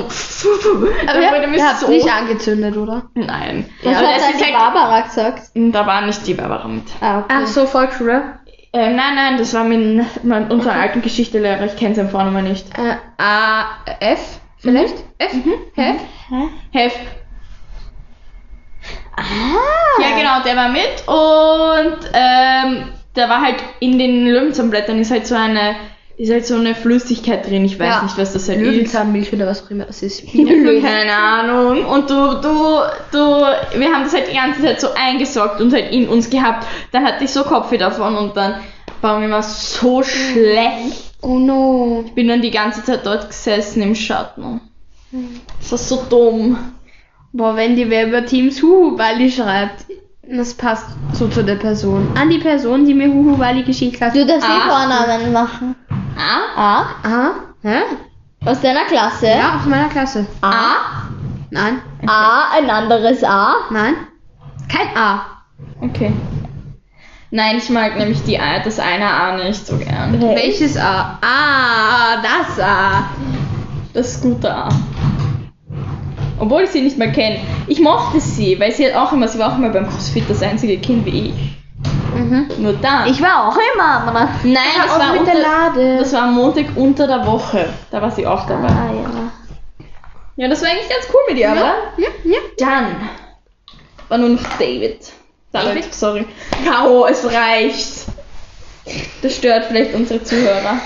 [1.07, 3.03] Aber ihr habt so- nicht angezündet, oder?
[3.15, 3.65] Nein.
[3.83, 5.43] Was Ja, hat das ist halt, Barbara gesagt?
[5.55, 6.83] da war nicht die Barbara mit.
[7.01, 7.35] Ah, okay.
[7.41, 8.21] Ach so, Volksschule.
[8.73, 11.63] Äh, nein, nein, das war mein, mein unser alten Geschichtelehrer.
[11.65, 12.67] Ich kenne seinen Vornamen nicht.
[12.77, 13.63] Äh, A,
[14.01, 14.19] F,
[14.65, 14.95] vielleicht?
[15.17, 15.31] F?
[15.75, 15.95] F?
[16.71, 16.93] Hef.
[19.15, 20.01] Ah.
[20.01, 25.25] Ja, genau, der war mit und ähm, der war halt in den Löwenzahnblättern ist halt
[25.25, 25.75] so eine
[26.17, 27.65] ist halt so eine Flüssigkeit drin.
[27.65, 28.03] Ich weiß Ja.
[28.03, 28.65] nicht, was das halt ist.
[28.67, 30.23] Löwenzahnmilch oder was auch immer das ist.
[30.31, 31.85] Keine Ahnung.
[31.85, 32.79] Und du, du,
[33.11, 33.19] du,
[33.77, 36.65] wir haben das halt die ganze Zeit so eingesaugt und halt in uns gehabt.
[36.93, 38.61] Dann hatte ich so Kopfweh davon und dann
[39.01, 41.14] war mir was so schlecht.
[41.27, 42.03] Oh no.
[42.05, 44.61] Ich bin dann die ganze Zeit dort gesessen im Schatten.
[45.59, 46.55] Das war so dumm.
[47.33, 49.85] Boah, wenn die wer über Teams Huhu-Bali schreibt,
[50.29, 52.09] das passt so zu der Person.
[52.15, 54.13] An die Person, die mir Huhu-Bali geschickt hat.
[54.15, 54.69] Du darfst die Ah.
[54.69, 55.75] Vornamen machen.
[56.15, 56.61] Ah?
[56.61, 56.85] A.
[57.03, 57.31] Aha.
[57.63, 57.79] Hä?
[58.45, 59.25] Aus deiner Klasse.
[59.27, 60.27] Ja, aus meiner Klasse.
[60.41, 61.07] A.
[61.49, 61.81] Nein.
[62.05, 63.55] A, ein anderes A.
[63.71, 63.95] Nein.
[64.71, 65.25] Kein A.
[65.81, 66.13] Okay.
[67.31, 70.19] Nein, ich mag nämlich die, A- das eine A nicht so gern.
[70.21, 71.17] Welches A?
[71.21, 73.09] Ah, das A.
[73.93, 74.69] Das gute A.
[76.39, 77.39] Obwohl ich sie nicht mehr kenne.
[77.67, 80.41] Ich mochte sie, weil sie hat auch immer, sie war auch immer beim CrossFit das
[80.41, 81.55] einzige Kind wie ich.
[82.15, 82.47] Mhm.
[82.59, 83.07] Nur dann.
[83.09, 85.97] Ich war auch immer am Nein, Ja, das war, mit unter, der Lade.
[85.99, 87.67] das war am Montag unter der Woche.
[87.91, 88.67] Da war sie auch dabei.
[88.67, 89.09] Ah, ja.
[90.37, 91.75] Ja, das war eigentlich ganz cool mit ihr, oder?
[91.97, 92.37] Ja, ja.
[92.59, 92.95] Dann
[94.09, 95.11] war nur noch David.
[95.63, 95.93] David?
[95.93, 96.25] sorry.
[96.65, 98.05] Caro, es reicht.
[99.23, 100.79] Das stört vielleicht unsere Zuhörer.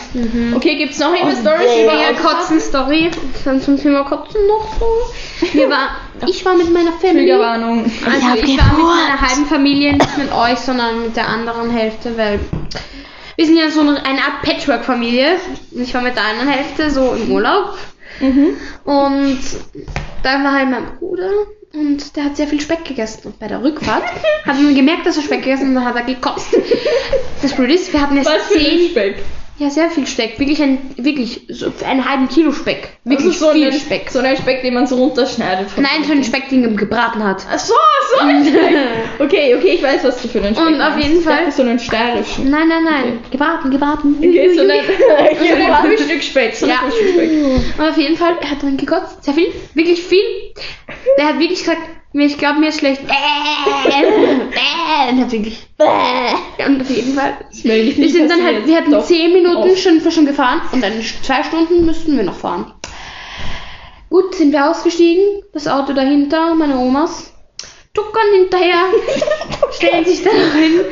[0.55, 1.84] Okay, gibt's noch eine Story David.
[1.84, 3.12] über Ja, Kotzen-Story.
[3.43, 5.47] Dann zum Thema Kotzen noch so.
[5.51, 5.89] Wir war,
[6.27, 6.97] ich war mit meiner.
[6.99, 7.91] Triggerwarnung.
[8.05, 11.69] Also hab ich, war mit meiner halben Familie, nicht mit euch, sondern mit der anderen
[11.71, 12.39] Hälfte, weil
[13.36, 15.36] wir sind ja so eine eine Art Patchwork-Familie.
[15.71, 17.77] Ich war mit der anderen Hälfte so im Urlaub
[18.21, 18.58] Mhm.
[18.84, 19.39] und
[20.23, 21.29] dann war halt mein Bruder
[21.73, 23.21] und der hat sehr viel Speck gegessen.
[23.25, 24.03] Und bei der Rückfahrt
[24.45, 26.55] hat man gemerkt, dass er Speck gegessen hat und dann hat er gekotzt.
[27.41, 29.23] Das Blöde ist, wir hatten jetzt Was zehn, Speck?
[29.60, 33.52] Ja sehr viel Speck, wirklich ein, wirklich so einen halben Kilo Speck, wirklich Also so
[33.54, 34.10] viel ein Speck.
[34.10, 35.67] So ein Speck, den man so runterschneidet.
[35.78, 37.45] Nein, so einen Speck, den er gebraten hat.
[37.52, 37.74] Ach so,
[38.17, 38.60] so ein Speck.
[39.19, 41.52] Okay, okay, ich weiß, was du für einen Speck Und auf jeden Ich dachte, Fall-
[41.52, 42.50] so einen steirischen.
[42.50, 43.19] Nein, nein, nein.
[43.32, 44.15] Gebraten, gebraten.
[44.17, 44.67] Okay, so ui.
[45.39, 46.56] so einen Frühstücksspeck.
[46.56, 46.78] So Ja.
[46.89, 47.30] Frühstücksspeck.
[47.78, 49.24] Und auf jeden Fall, er hat dann gekotzt.
[49.24, 49.48] Sehr viel.
[49.74, 50.24] Wirklich viel.
[51.17, 51.82] Der hat wirklich gesagt,
[52.13, 53.02] ich glaube, mir ist schlecht.
[55.10, 55.67] Hat wirklich.
[56.65, 57.38] Und auf jeden Fall.
[57.52, 59.06] Wir sind dann halt, wir hatten Doch.
[59.06, 59.80] zehn Minuten Oft.
[59.80, 62.74] schon, schon gefahren und dann zwei Stunden müssten wir noch fahren.
[64.10, 67.32] Gut, sind wir ausgestiegen, das Auto dahinter, meine Omas.
[67.93, 68.86] Tuckern hinterher,
[69.71, 70.80] stellen sich da hin.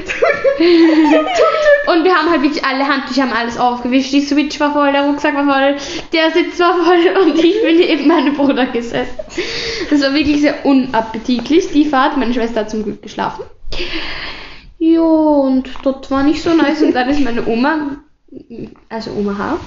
[1.88, 4.14] und wir haben halt wirklich alle Handtücher, haben alles aufgewischt.
[4.14, 5.76] Die Switch war voll, der Rucksack war voll,
[6.12, 9.16] der Sitz war voll und ich bin neben meinem Bruder gesessen.
[9.90, 12.18] Das war wirklich sehr unappetitlich, die Fahrt.
[12.18, 13.44] Meine Schwester hat zum Glück geschlafen.
[14.80, 16.82] Jo, und dort war nicht so nice.
[16.82, 17.98] Und dann ist meine Oma,
[18.90, 19.60] also Oma H.,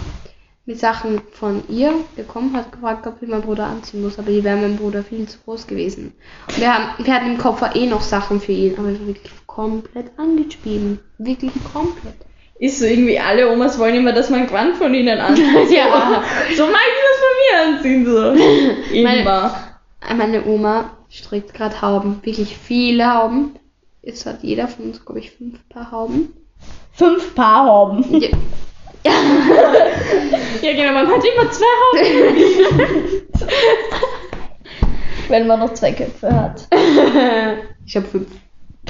[0.67, 4.19] mit Sachen von ihr gekommen, hat gefragt, ob ich meinen Bruder anziehen muss.
[4.19, 6.13] Aber die wäre meinem Bruder viel zu groß gewesen.
[6.49, 9.07] Und wir, haben, wir hatten im Koffer eh noch Sachen für ihn, aber ich war
[9.09, 11.01] wirklich komplett angeschrieben.
[11.19, 12.15] Wirklich komplett.
[12.59, 15.47] Ist so irgendwie, alle Omas wollen immer, dass man Gewand von ihnen anzieht.
[15.71, 16.23] Ja.
[16.57, 19.03] So mag ich das von mir anziehen, so.
[19.03, 19.55] Meine- Immer.
[20.17, 23.57] Meine Oma strickt gerade Hauben, wirklich viele Hauben.
[24.03, 26.33] Jetzt hat jeder von uns, glaube ich, fünf Paar Hauben.
[26.93, 28.05] Fünf Paar haben.
[28.21, 28.29] Ja.
[29.05, 33.23] Ja, genau, man hat immer zwei Hauben.
[35.29, 36.69] Wenn man noch zwei Köpfe hat.
[37.87, 38.29] Ich habe fünf.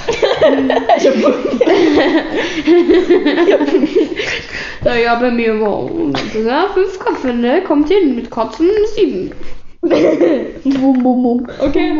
[0.09, 1.61] Ich hab fünf.
[4.85, 5.91] Ja, ja, bei mir war
[6.43, 7.63] ja, fünf Köpfe, ne?
[7.63, 9.33] Kommt hin, mit Kotzen sieben.
[9.83, 11.47] Bum, bum, bum.
[11.61, 11.93] Okay.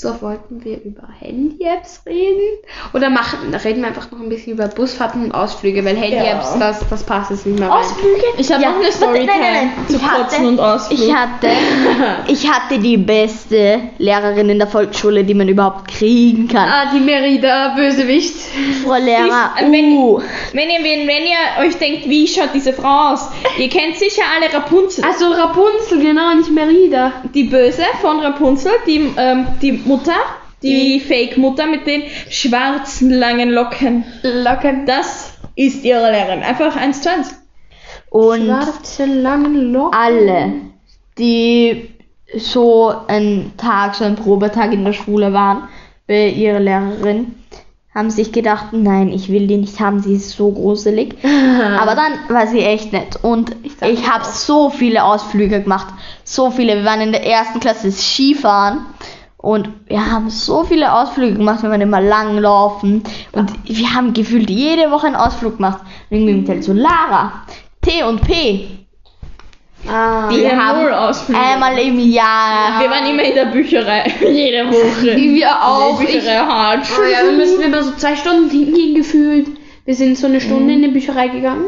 [0.00, 2.58] So, wollten wir über Handy-Apps reden?
[2.94, 6.58] Oder machen, reden wir einfach noch ein bisschen über Busfahrten und Ausflüge, weil Handy-Apps, Ja.
[6.68, 7.78] das, das passt jetzt nicht mehr rein.
[7.80, 8.22] Ausflüge?
[8.36, 9.86] Ich habe Ja, noch eine Storytime nein, nein, nein.
[9.88, 11.00] zu Ich Kotzen und Ausflug.
[11.00, 11.48] Ich hatte,
[12.28, 16.68] ich hatte die beste Lehrerin in der Volksschule, die man überhaupt kriegen kann.
[16.68, 18.36] Ah, die Merida, Bösewicht.
[18.84, 20.20] Frau Lehrer, Siehst, wenn- uh,
[20.52, 23.28] Wenn ihr, wenn, wenn ihr euch denkt, wie schaut diese Frau aus?
[23.58, 25.02] Ihr kennt sicher alle Rapunzel.
[25.04, 27.14] Also Rapunzel, genau, nicht Merida.
[27.34, 30.14] Die Böse von Rapunzel, die, ähm, die Mutter,
[30.62, 34.04] die Fake-Mutter mit den schwarzen langen Locken.
[34.22, 34.86] Locken.
[34.86, 36.42] Das ist ihre Lehrerin.
[36.42, 37.34] Einfach eins zu eins.
[38.10, 39.98] und Schwarze, langen Locken.
[39.98, 40.52] alle,
[41.18, 41.88] die
[42.36, 45.68] so einen Tag, so einen Probetag in der Schule waren,
[46.06, 47.34] bei ihrer Lehrerin,
[47.94, 51.16] haben sich gedacht, nein, ich will die nicht haben, sie ist so gruselig.
[51.24, 55.88] Aber dann war sie echt nett und ich das habe so viele Ausflüge gemacht,
[56.22, 56.76] so viele.
[56.76, 58.86] Wir waren in der ersten Klasse Skifahren
[59.48, 64.12] und wir haben so viele Ausflüge gemacht, wir waren immer lang laufen und wir haben
[64.12, 65.80] gefühlt jede Woche einen Ausflug gemacht.
[66.10, 67.32] Irgendwie mit so Lara,
[67.80, 68.68] T und P,
[69.88, 71.38] Ah, die Wir haben null Ausflüge.
[71.40, 72.80] einmal im Jahr.
[72.80, 74.12] Wir waren immer in der Bücherei.
[74.20, 75.16] Jede Woche.
[75.16, 75.98] Wie wir auch.
[76.00, 76.86] Die Ich, Bücherei hart.
[76.98, 79.46] oh ja, wir müssen immer so zwei Stunden hingehen gefühlt.
[79.84, 81.64] Wir sind so eine Stunde in die Bücherei gegangen.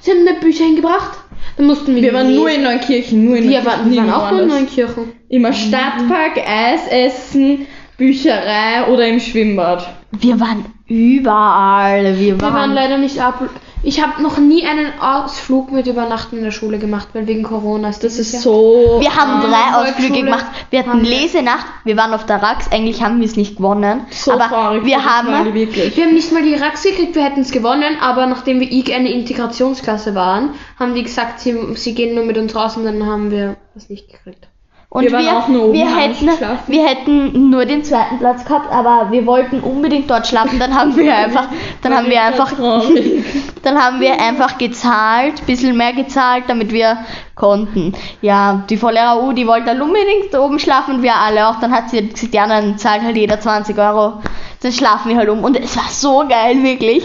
[0.00, 1.18] Sie haben eine Bücher hingebracht.
[1.56, 3.24] Dann mussten wir Wir waren nur in Neunkirchen.
[3.24, 4.48] Nur in wir waren, wir waren auch nur in.
[4.48, 5.12] Neunkirchen.
[5.28, 7.66] Immer Stadtpark, Eis essen,
[7.96, 9.88] Bücherei oder im Schwimmbad.
[10.12, 12.18] Wir waren überall.
[12.18, 12.72] Wir Wir waren waren.
[12.74, 13.48] leider nicht ab.
[13.84, 17.90] Ich habe noch nie einen Ausflug mit Übernachten in der Schule gemacht, weil wegen Corona
[17.90, 18.96] ist Das ist Jahr- so.
[19.00, 20.46] Wir haben Ah, drei Volksschule Ausflüge gemacht.
[20.70, 21.66] Wir hatten haben Lesenacht.
[21.84, 22.72] Wir waren auf der Rax.
[22.72, 24.06] Eigentlich haben wir es nicht gewonnen.
[24.10, 24.84] so aber traurig.
[24.84, 25.52] wir haben.
[25.54, 25.96] wirklich.
[25.96, 28.94] Wir haben nicht mal die Rax gekriegt, wir hätten es gewonnen, aber nachdem wir IG
[28.94, 33.04] eine Integrationsklasse waren, haben die gesagt, sie, sie gehen nur mit uns raus und dann
[33.06, 34.48] haben wir das nicht gekriegt.
[34.94, 36.30] Und Wir waren auch nur oben, wir haben hätten,
[36.68, 40.60] wir hätten nur den zweiten Platz gehabt, aber wir wollten unbedingt dort schlafen.
[40.60, 41.48] Dann haben wir einfach,
[41.82, 42.52] dann haben wir einfach,
[43.64, 46.98] dann haben wir einfach gezahlt, bisschen mehr gezahlt, damit wir
[47.34, 47.92] konnten.
[48.22, 51.58] Ja, die Volllehrer U, die wollte halt unbedingt da oben schlafen wir alle auch.
[51.58, 54.22] Dann hat sie gesagt, ja, dann zahlt halt jeder 20 Euro.
[54.62, 55.42] Dann schlafen wir halt um.
[55.42, 57.02] Und es war so geil, wirklich.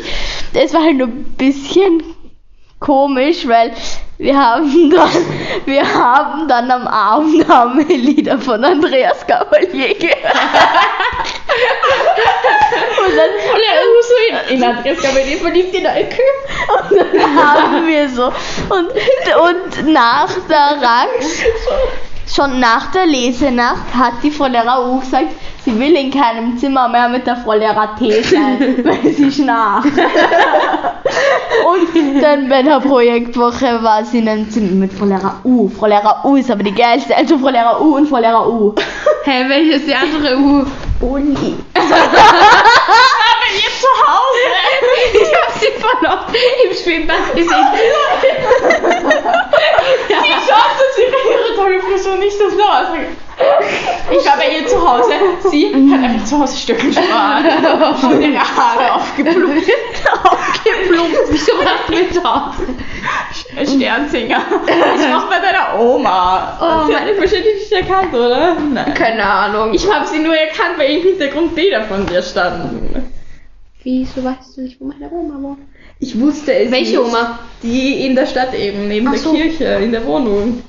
[0.54, 2.04] Es war halt nur ein bisschen
[2.80, 3.74] komisch, weil
[4.18, 5.10] wir haben dann,
[5.66, 10.18] wir haben dann am Abend haben wir Lieder von Andreas Cavalier gehört.
[13.06, 16.22] Und dann, Und er ist so in, in Andreas Gabelli verliebt in Alke.
[16.68, 21.44] und dann haben wir so und, und nach der Rax,
[22.34, 25.30] schon nach der Lesenacht hat die Frau Lehrer U gesagt,
[25.66, 29.88] sie will in keinem Zimmer mehr mit der Frau Lehrer T sein, weil sie schnarcht.
[31.66, 35.70] Und dann bei der Projektwoche war sie in einem Zimmer mit Frau Lehrer U.
[35.70, 38.74] Frau Lehrer U ist aber die geilste, also Frau Lehrer U und Frau Lehrer U.
[39.24, 40.66] Hä, welche ist die andere U?
[41.02, 41.56] Uni.
[41.76, 44.52] Aber ihr zu Hause.
[45.14, 47.48] Ich hab sie voll oft im Schwimmbad gesehen.
[50.08, 53.08] Sie schaut, dass ihre, ihre tolle Frisur nicht das Blaue
[54.12, 55.14] Ich war bei ihr zu Hause.
[55.50, 57.46] Sie hat einfach zu Hause Stöckelschwan
[58.12, 59.68] und ihre Haare aufgeplumpt.
[60.24, 61.18] aufgeplumpt.
[61.30, 62.68] Wieso warst du mit zu Hause?
[63.66, 64.42] Sternsinger.
[64.96, 66.58] Ich mach bei deiner Oma.
[66.62, 68.56] Oh, Sie hat mich wahrscheinlich nicht erkannt, oder?
[68.56, 68.94] Nein.
[68.94, 69.74] Keine Ahnung.
[69.74, 73.12] Ich habe sie nur erkannt, weil im Hintergrund Bilder von dir standen.
[73.84, 75.60] Wieso weißt du nicht, wo meine Oma wohnt?
[76.00, 77.08] Ich wusste es Welche nicht.
[77.08, 77.40] Oma?
[77.64, 79.34] Die in der Stadt eben, neben Ach der so.
[79.34, 80.62] Kirche, in der Wohnung.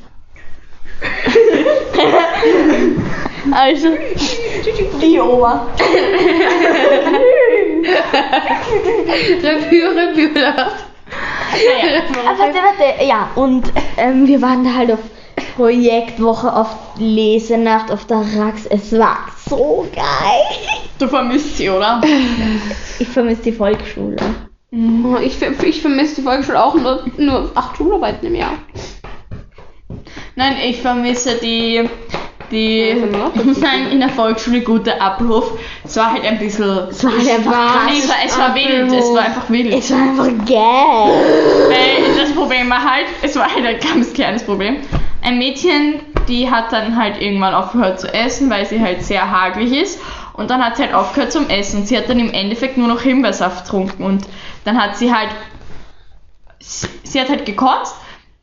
[3.53, 3.89] Also,
[5.01, 5.67] die Oma.
[9.43, 10.47] Revue, Revue.
[10.47, 10.73] Ah,
[12.37, 14.99] warte, warte, ja, und ähm, wir waren da halt auf
[15.57, 18.67] Projektwoche, auf Lesenacht, auf der Rax.
[18.67, 20.05] Es war so geil.
[20.99, 22.01] Du vermisst sie, oder?
[22.99, 24.17] Ich vermisse die Volksschule.
[24.73, 28.53] Oh, ich, ver- ich vermisse die Volksschule auch nur, nur acht Schularbeiten im Jahr.
[30.37, 31.89] Nein, ich vermisse die,
[32.51, 32.91] die,
[33.35, 35.53] ich muss sagen, in der Volksschule guter Abruf.
[35.85, 38.93] Es war halt ein bisschen, Es war halt einfach war- es war, es war wild,
[38.93, 39.75] es war einfach wild.
[39.75, 41.69] Es war einfach geil.
[41.69, 44.77] Weil das Problem war halt, es war halt ein ganz kleines Problem.
[45.23, 49.73] Ein Mädchen, die hat dann halt irgendwann aufgehört zu essen, weil sie halt sehr hagelig
[49.73, 50.01] ist.
[50.33, 51.85] Und dann hat sie halt aufgehört zum Essen.
[51.85, 54.03] Sie hat dann im Endeffekt nur noch Himbeersaft getrunken.
[54.03, 54.25] Und
[54.65, 55.29] dann hat sie halt,
[56.59, 57.95] sie, hat halt gekotzt.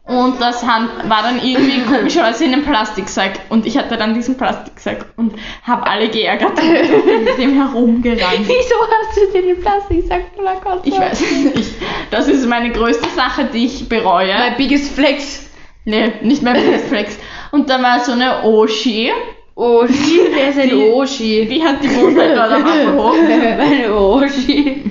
[0.06, 3.40] Und das war dann irgendwie komischerweise in einem Plastiksack.
[3.50, 8.40] Und ich hatte dann diesen Plastiksack und habe alle geärgert und mit dem herumgerannt.
[8.48, 10.22] Wieso hast du dir den Plastiksack
[10.64, 10.82] Kotze?
[10.88, 11.72] Ich weiß es nicht.
[12.12, 14.34] Das ist meine größte Sache, die ich bereue.
[14.34, 15.47] My biggest flex.
[15.88, 17.18] Nee, nicht Biggest Flex.
[17.52, 19.10] Und da war so eine Oshi,
[19.56, 21.48] Oshi, wer ist ein Die- Oshi?
[21.50, 23.16] die hat die halt dort am Apfelhof.
[23.60, 24.84] Eine Oshi.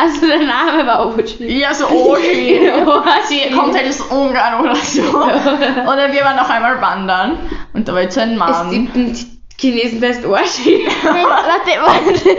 [0.00, 1.58] Also der Name war Oshi.
[1.58, 2.60] Ja, so Oshi.
[3.28, 5.00] Sie kommt halt aus Ungarn oder so.
[5.02, 7.38] Oder wir waren noch einmal wandern.
[7.72, 8.70] Und da war jetzt so ein Es Mann.
[8.70, 9.16] gibt ein
[9.58, 10.86] Chinesenfest Oshi.
[11.02, 12.36] warte, warte.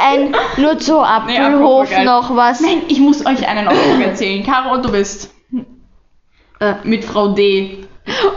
[0.00, 2.60] Ein, nur zu Apfelhof apropos noch was.
[2.60, 4.44] Nein, ich muss euch einen Ausdruck erzählen.
[4.44, 5.32] Caro, du bist
[6.60, 6.74] Äh.
[6.84, 7.84] mit Frau D.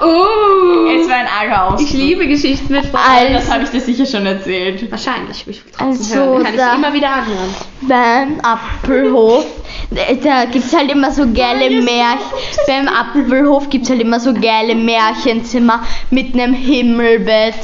[0.01, 1.81] Oh, Es war ein arger Ausdruck.
[1.87, 2.99] ich liebe Geschichten mit Frau.
[2.99, 4.91] Als- Das habe ich dir sicher schon erzählt.
[4.91, 6.43] Wahrscheinlich, ich will Also, trotzdem hören.
[6.43, 7.55] Kann ich immer wieder anhören.
[7.81, 9.45] Beim Apfelhof,
[9.91, 12.19] da- gibt's halt immer so geile Märchen.
[12.67, 17.55] Beim Apfelhof gibt's halt immer so geile Märchenzimmer mit einem Himmelbett.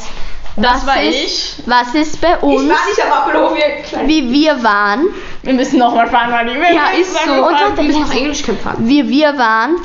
[0.56, 1.56] Das was war ist, ich.
[1.68, 4.08] Was ist bei uns, nicht am Apfelhof, ihr kleinen.
[4.10, 5.08] wie wir waren,
[5.44, 7.32] Wir müssen nochmal fahren, weil die Ja, ist so.
[7.34, 8.72] Und Und wir wir müssen auf Englisch kämpfen.
[8.80, 9.76] wie wir waren,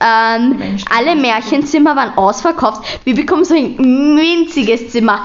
[0.00, 2.84] ähm, alle Märchenzimmer waren ausverkauft.
[3.04, 5.22] Wir bekommen so ein winziges Zimmer.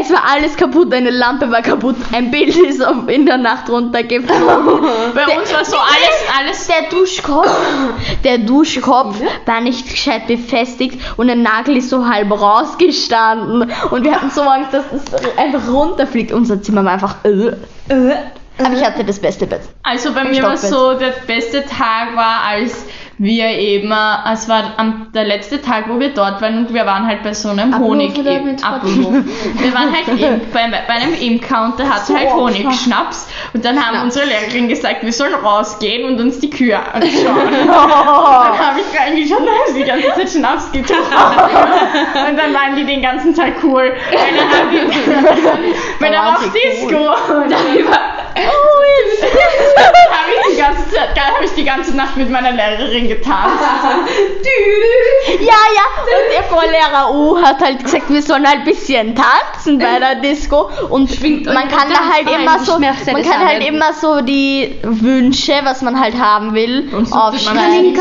[0.00, 4.80] Es war alles kaputt, eine Lampe war kaputt, ein Bild ist in der Nacht runtergeflogen.
[5.14, 6.66] Bei uns war so alles, alles.
[6.66, 7.50] Der Duschkopf,
[8.22, 13.72] der Duschkopf war nicht gescheit befestigt und ein Nagel ist so halb rausgestanden.
[13.90, 16.32] Und wir hatten so Angst, dass es einfach runterfliegt.
[16.32, 17.16] Unser Zimmer war einfach.
[17.24, 17.48] Äh,
[17.88, 18.14] äh.
[18.58, 19.62] Aber ich hatte das beste Bett.
[19.84, 20.70] Also bei mir war Stockbett.
[20.70, 22.84] so, der beste Tag war, als
[23.18, 26.86] wir eben, äh, es war am, der letzte Tag, wo wir dort waren und wir
[26.86, 28.18] waren halt bei so einem Honig
[28.62, 29.14] Apfelhof.
[29.54, 33.76] Wir waren halt im, bei, bei einem Imker und der hatte halt Honigschnaps und dann
[33.76, 34.04] haben Schnaps.
[34.04, 37.48] unsere Lehrerin gesagt, wir sollen rausgehen und uns die Kühe anschauen.
[37.68, 41.04] Dann habe ich und haben sie die ganze Zeit Schnaps getrunken.
[41.08, 43.92] Und dann waren die den ganzen Tag cool.
[44.10, 44.78] Weil dann haben die,
[46.00, 46.96] weil da war auch Disco.
[47.42, 47.78] Und dann habe
[50.32, 53.58] ich die ganze Zeit, habe ich die ganze Nacht mit meiner Lehrerin getanzt.
[55.40, 59.78] Ja, ja, und der Vorlehrer U hat halt gesagt, wir sollen halt ein bisschen tanzen
[59.78, 60.70] bei der Disco.
[60.88, 65.52] Und Schwingt man kann da halt immer so, man kann halt immer so die Wünsche,
[65.64, 67.94] was man halt haben will, Und so aufschreiben.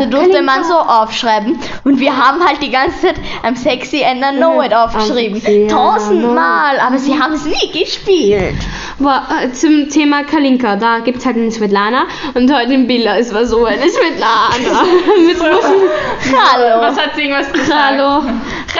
[0.00, 1.58] Da durfte man so aufschreiben.
[1.84, 5.68] Und wir haben halt die ganze Zeit I'm sexy and I know it aufgeschrieben.
[5.68, 8.56] Tausendmal, aber sie haben es nie gespielt.
[8.98, 12.04] Boah, äh, zum Thema Kalinka, da gibt es halt eine Svetlana.
[12.34, 14.47] Und heute in Billa, es war so eine Svetlana.
[15.26, 16.80] Mit Hallo.
[16.80, 17.72] Was hat sie irgendwas gesagt?
[17.72, 18.22] Hallo.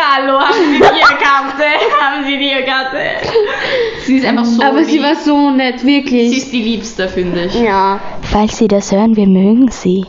[0.01, 1.65] Hallo, haben Sie die Karte?
[2.01, 2.99] haben Sie die Karte?
[4.05, 5.03] Sie ist einfach so Aber sie lieb.
[5.03, 6.37] war so nett, Sie wirklich.
[6.37, 7.55] ist die Liebste, finde ich.
[7.55, 8.01] Ja.
[8.23, 10.05] Falls Sie das hören, wir mögen Sie.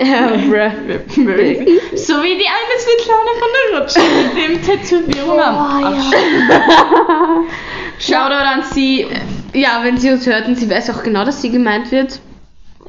[0.00, 0.38] Ja, bruh.
[0.86, 1.66] Wir mögen.
[1.94, 4.00] So wie die eine Svetlana von der Rutsche
[4.34, 6.10] mit dem Tätowierung am Oh, Arsch.
[7.98, 9.06] Shoutout an sie.
[9.52, 12.20] Ja, wenn sie uns hört und sie weiß auch genau, dass sie gemeint wird.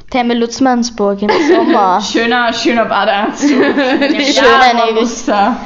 [0.10, 2.02] Therme Lutzmannsburg im Sommer.
[2.14, 3.50] Schöner, schöner Badeanzug.
[3.50, 4.92] Schöner.
[4.94, 5.58] Muster.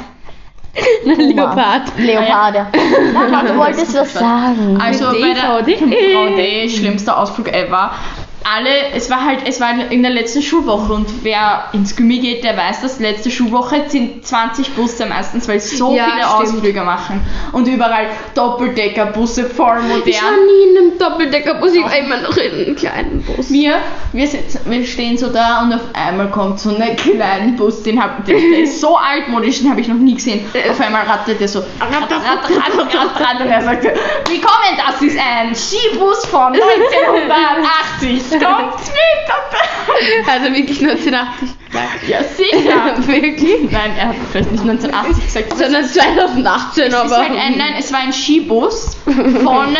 [1.04, 1.82] Leopard.
[1.98, 2.66] Leoparde.
[3.12, 4.78] Mama, du wolltest was sagen.
[4.80, 6.12] Also Mit bei der DVD.
[6.12, 7.90] Frau D, schlimmster Ausflug ever.
[8.56, 12.44] Alle, es war halt, es war in der letzten Schulwoche und wer ins Gummi geht,
[12.44, 16.54] der weiß, dass letzte Schulwoche sind 20 Busse meistens, weil so Ja, viele stimmt.
[16.56, 17.20] Ausflüge machen.
[17.52, 20.46] Und überall Doppeldeckerbusse, voll Ich war modern.
[20.46, 23.50] nie in einem Doppeldeckerbus, ich war immer noch in einem kleinen Bus.
[23.50, 23.76] Wir,
[24.12, 28.02] wir, sitzen, wir stehen so da und auf einmal kommt so ein kleiner Bus, den
[28.02, 30.44] hab, der, der ist so altmodisch, den habe ich noch nie gesehen.
[30.70, 33.94] Auf einmal rattert der so, ratter, ratter, ratter, ratter, ratter, und er sagte,
[34.26, 40.28] willkommen, das ist ein Skibus von 1980, kommt mit!
[40.28, 41.58] Also wirklich 1980.
[42.08, 42.96] Ja, sicher!
[43.06, 43.70] wirklich?
[43.70, 47.16] Nein, er hat vielleicht nicht 1980 gesagt, Sondern 2018, es ist aber.
[47.16, 48.96] halt ein, nein, es war ein Skibus
[49.42, 49.78] vorne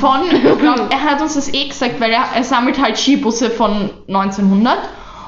[0.00, 3.50] von, ich glaub, er hat uns das eh gesagt, weil er, er sammelt halt Skibusse
[3.50, 4.78] von 1900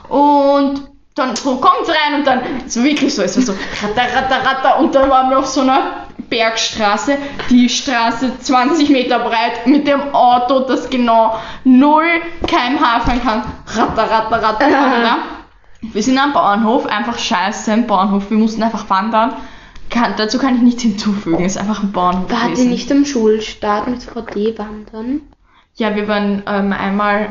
[0.08, 4.44] und dann so kommt's rein und dann so wirklich so, es war so ratter, ratter,
[4.44, 7.16] ratter und dann waren wir auf so einer Bergstraße,
[7.50, 12.04] die Straße 20 Meter breit mit dem Auto, das genau 0
[12.46, 13.42] kmh fahren kann.
[13.66, 15.18] Ratter, ratter, ratter, ratter.
[15.80, 19.34] Wir sind am Bauernhof, einfach scheiße im Bauernhof, wir mussten einfach wandern.
[19.90, 22.30] Kann, dazu kann ich nichts hinzufügen, es ist einfach ein Bauernhof.
[22.30, 22.70] Ihr gewesen.
[22.70, 25.22] nicht am Schulstart mit VD wandern?
[25.76, 27.28] Ja, wir waren ähm, einmal,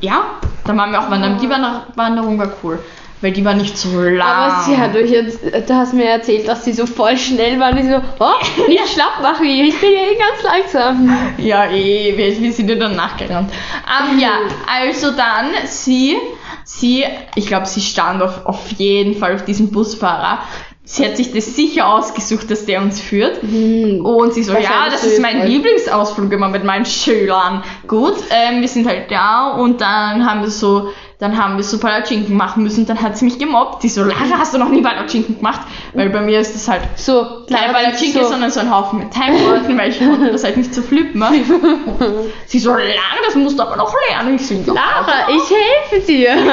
[0.00, 0.24] ja,
[0.64, 1.38] da waren wir auch wandern.
[1.38, 2.78] Die Wander Wanderung war cool,
[3.20, 4.20] weil die war nicht so lang.
[4.20, 7.76] Aber sie hat euch jetzt, du hast mir erzählt, dass sie so voll schnell waren.
[7.78, 11.16] Ich so, oh, nicht schlapp machen, ich bin ja eh ganz langsam.
[11.38, 13.50] Ja, eh, wir, wir sind ja dann nachgerannt.
[13.52, 14.32] Ähm, ja,
[14.66, 16.16] also dann sie,
[16.64, 20.40] sie, ich glaube, sie stand auf, auf jeden Fall auf diesem Busfahrer.
[20.88, 23.42] Sie hat sich das sicher ausgesucht, dass der uns führt.
[23.42, 25.48] Und sie so, ja, das ist mein es.
[25.48, 27.64] Lieblingsausflug immer mit meinen Schülern.
[27.88, 31.78] Gut, ähm, wir sind halt da und dann haben wir so dann haben wir so
[31.78, 32.84] Palatschinken machen müssen.
[32.86, 33.82] Dann hat sie mich gemobbt.
[33.82, 35.62] Die so, Lara, hast du noch nie Palatschinken gemacht?
[35.94, 38.30] Weil bei mir ist das halt So, keine Lara, Palatschinke, so.
[38.30, 41.18] sondern so ein Haufen mit Teigwolken, weil ich konnte das halt nicht so flippen.
[41.20, 41.30] ne?
[42.46, 42.82] Sie so, Lara,
[43.24, 44.36] das musst du aber noch lernen.
[44.36, 44.54] Ich so.
[44.74, 45.42] Lara, ich
[45.90, 46.34] helfe dir.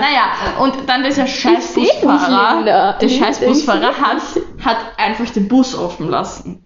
[0.00, 1.74] Naja, und dann dieser scheiß.
[1.74, 4.22] Busfahrer, der scheiß Busfahrer hat,
[4.64, 6.64] hat einfach den Bus offen lassen.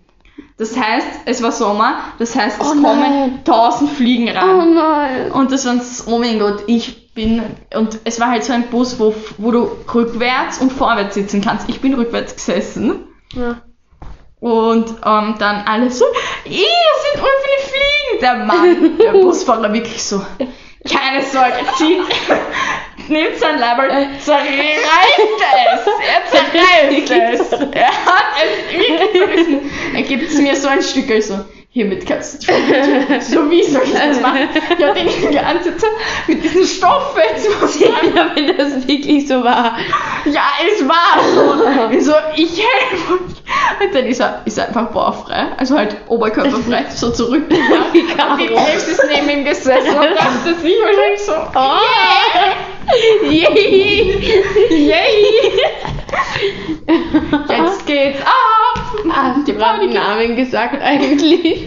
[0.56, 4.74] Das heißt, es war Sommer, das heißt, es Oh kommen tausend Fliegen Oh rein.
[4.74, 5.32] nein.
[5.32, 7.42] Und das war so, oh mein Gott, ich bin,
[7.74, 11.68] und es war halt so ein Bus, wo, wo du rückwärts und vorwärts sitzen kannst.
[11.68, 13.04] Ich bin rückwärts gesessen.
[13.34, 13.62] Ja.
[14.38, 16.04] Und ähm, dann alle so,
[16.44, 18.20] das sind unviele Fliegen.
[18.20, 20.24] Der Mann, der Busfahrer wirklich so,
[20.88, 22.02] keine Sorge, zieht,
[23.08, 23.88] nimmt sein Label,
[24.20, 24.50] zerreißt
[25.74, 25.86] es.
[26.06, 27.52] Er zerreißt es.
[27.72, 29.60] Er hat es wirklich zerrissen.
[29.94, 32.52] Er gibt es mir so ein Stück, also, hiermit kannst du
[33.20, 34.48] So wie soll ich das machen?
[34.78, 35.90] Ich habe den Zeit
[36.28, 39.76] mit diesem Stoff jetzt ja, wenn das wirklich so war.
[40.24, 41.90] ja, es war so.
[41.96, 43.84] Ich so, ich helfe euch.
[43.86, 47.44] Und dann ist er, ist er einfach bauchfrei, also halt oberkörperfrei, so zurück.
[47.50, 51.78] Und die Hälfte ist neben ihm gesessen und dachte sich wahrscheinlich so, Oh.
[53.30, 54.14] Yay!
[54.70, 55.50] yay,
[57.48, 58.94] jetzt geht's ab.
[59.10, 61.66] Ah, die haben Namen gesagt eigentlich.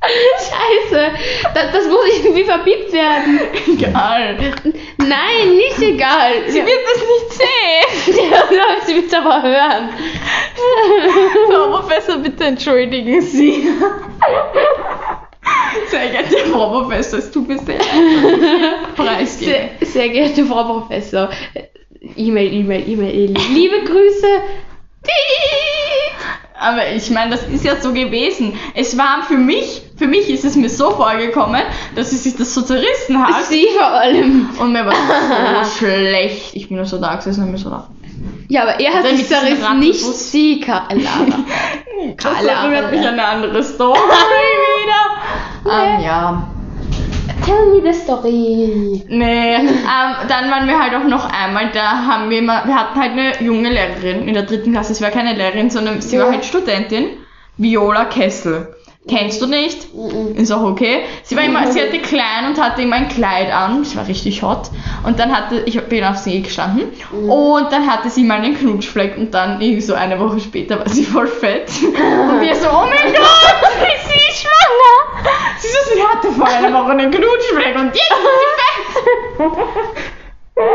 [0.00, 1.10] Scheiße,
[1.54, 3.40] das, das muss irgendwie verbiebt werden.
[3.66, 4.36] Egal.
[4.96, 6.32] Nein, nicht egal.
[6.46, 8.16] Sie wird das nicht sehen.
[8.50, 9.90] Ja, sie wird aber hören.
[11.50, 13.68] Frau Professor, bitte entschuldigen Sie.
[15.88, 18.94] Sehr geehrter Frau Professor, es tut mir sehr leid.
[18.96, 19.70] Preisgeben.
[19.80, 21.28] Sehr, sehr geehrte Frau Professor.
[22.00, 23.34] E-Mail, E-Mail, E-Mail.
[23.52, 24.26] Liebe Grüße.
[26.60, 28.52] Aber ich meine, das ist ja so gewesen.
[28.74, 31.62] Es war für mich, für mich ist es mir so vorgekommen,
[31.94, 33.44] dass sie sich das so zerrissen hat.
[33.44, 34.50] Sie vor allem.
[34.58, 36.54] Und mir war so schlecht.
[36.56, 37.88] Ich bin nur so da gesessen und mir so da.
[38.48, 40.60] Ja, aber er hat Dann sich zerrissen, nicht sie.
[42.16, 43.08] Das Carla, erinnert mich Carla.
[43.08, 45.72] an eine andere Story wieder.
[45.74, 46.50] Ähm, ja.
[47.48, 49.02] Tell me the story.
[49.08, 49.68] Nee, ähm,
[50.28, 53.42] dann waren wir halt auch noch einmal, da haben wir immer, wir hatten halt eine
[53.42, 56.32] junge Lehrerin in der dritten Klasse, es war keine Lehrerin, sondern sie war Ja.
[56.32, 57.06] halt Studentin,
[57.56, 58.74] Viola Kessel.
[59.08, 59.86] Kennst du nicht?
[60.34, 61.00] Ist auch okay.
[61.22, 63.82] Sie war immer, sie hatte klein und hatte immer ein Kleid an.
[63.82, 64.68] Sie war richtig hot.
[65.02, 66.88] Und dann hatte, ich bin auf sie gestanden.
[67.26, 70.88] Und dann hatte sie mal einen Knutschfleck und dann irgendwie so eine Woche später war
[70.90, 71.70] sie voll fett.
[71.80, 74.97] Und wir so, oh mein Gott, ist sie schwanger?
[75.60, 79.58] Sie so, sie hatte vor einer Woche einen Knutschfleck und jetzt ist sie fett.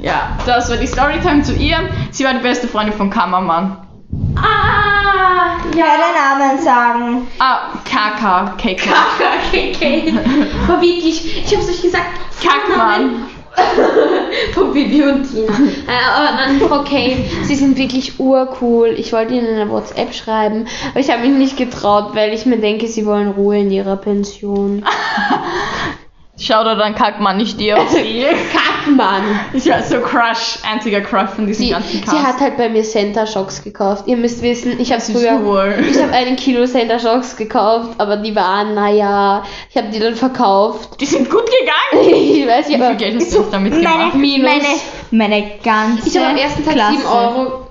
[0.00, 1.78] Ja, das war die Storytime zu ihr.
[2.12, 3.78] Sie war die beste Freundin von Kammermann.
[4.36, 6.14] Ah, Ja, den
[6.46, 7.26] Namen sagen.
[7.40, 8.90] Ah, KK, KK.
[9.50, 10.14] KK.
[10.68, 12.04] War wirklich, ich hab's euch gesagt.
[12.40, 13.26] Kackmann.
[14.54, 15.52] Von Bibi und Tina.
[15.88, 18.94] Äh, dann, Frau Kane, Sie sind wirklich urcool.
[18.96, 22.58] Ich wollte Ihnen eine WhatsApp schreiben, aber ich habe mich nicht getraut, weil ich mir
[22.58, 24.84] denke, Sie wollen Ruhe in Ihrer Pension.
[26.40, 27.76] Schau dir dann Kackmann, nicht dir.
[28.52, 29.22] Kackmann!
[29.52, 32.16] Ich war so Crush, einziger Crush von diesem Sie, ganzen Cast.
[32.16, 34.04] sie hat halt bei mir Center Shocks gekauft.
[34.06, 35.74] Ihr müsst wissen, ich habe ist früher, cool.
[35.90, 40.14] ich habe einen Kilo Center Shocks gekauft, aber die waren, naja, ich habe die dann
[40.14, 41.00] verkauft.
[41.00, 42.08] Die sind gut gegangen.
[42.14, 44.14] ich weiß nicht, Wie viel Geld hast du damit Meine, gemacht?
[44.14, 44.48] Minus.
[44.50, 44.64] meine,
[45.10, 46.98] meine ganze ich habe am ersten Tag Klasse.
[46.98, 47.66] 7 Euro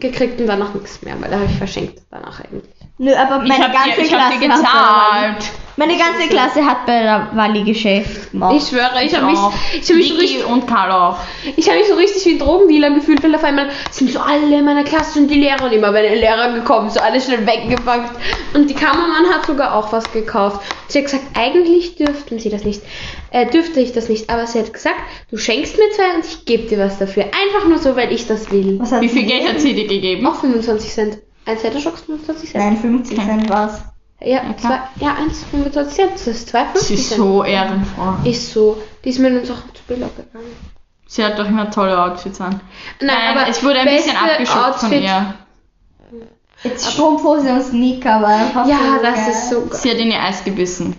[0.00, 2.77] gekriegt und danach nichts mehr, weil da habe ich verschenkt danach eigentlich.
[2.98, 5.52] Nö, aber Ich meine hab ganze ich hab Klasse dir hat bei der Wally- gezahlt.
[5.76, 8.56] Meine ganze Klasse hat bei der Walli Geschäft gemacht.
[8.56, 9.38] Ich schwöre, ich habe mich,
[9.80, 11.18] ich hab mich, so richtig, und Karl auch.
[11.56, 14.58] ich hab mich so richtig wie ein Drogendealer gefühlt, weil auf einmal sind so alle
[14.58, 18.10] in meiner Klasse und die Lehrer und immer ein Lehrer gekommen, so alle schnell weggepackt.
[18.54, 20.62] Und die Kammermann hat sogar auch was gekauft.
[20.88, 22.82] Sie hat gesagt, eigentlich dürften sie das nicht,
[23.30, 24.96] äh, dürfte ich das nicht, aber sie hat gesagt,
[25.30, 27.22] du schenkst mir zwei und ich gebe dir was dafür.
[27.26, 28.80] Einfach nur so, weil ich das will.
[29.00, 30.26] Wie viel Geld hat sie dir gegeben?
[30.26, 31.18] Auch 25 Cent.
[31.48, 32.64] Ein Zettelschocks 25 Cent.
[32.64, 33.80] Nein, 50 Cent war's.
[34.20, 35.16] Ja, Ja, zwei, ja,
[35.54, 36.12] 1,25 Cent.
[36.14, 37.18] Das ist 2,50 Sie ist Cent.
[37.20, 38.28] so ehrenfroh.
[38.28, 38.82] Ist so.
[39.04, 40.52] Die ist mit uns auch zu Bilder gegangen.
[41.06, 42.60] Sie hat doch immer tolle Outfits an.
[43.00, 45.34] Nein, aber es wurde ein bisschen abgeschockt von ihr.
[46.64, 49.30] Jetzt Strumpfhose und Sneaker, aber einfach Ja, so das geil.
[49.30, 49.78] ist so geil.
[49.80, 50.96] Sie hat in ihr Eis gebissen.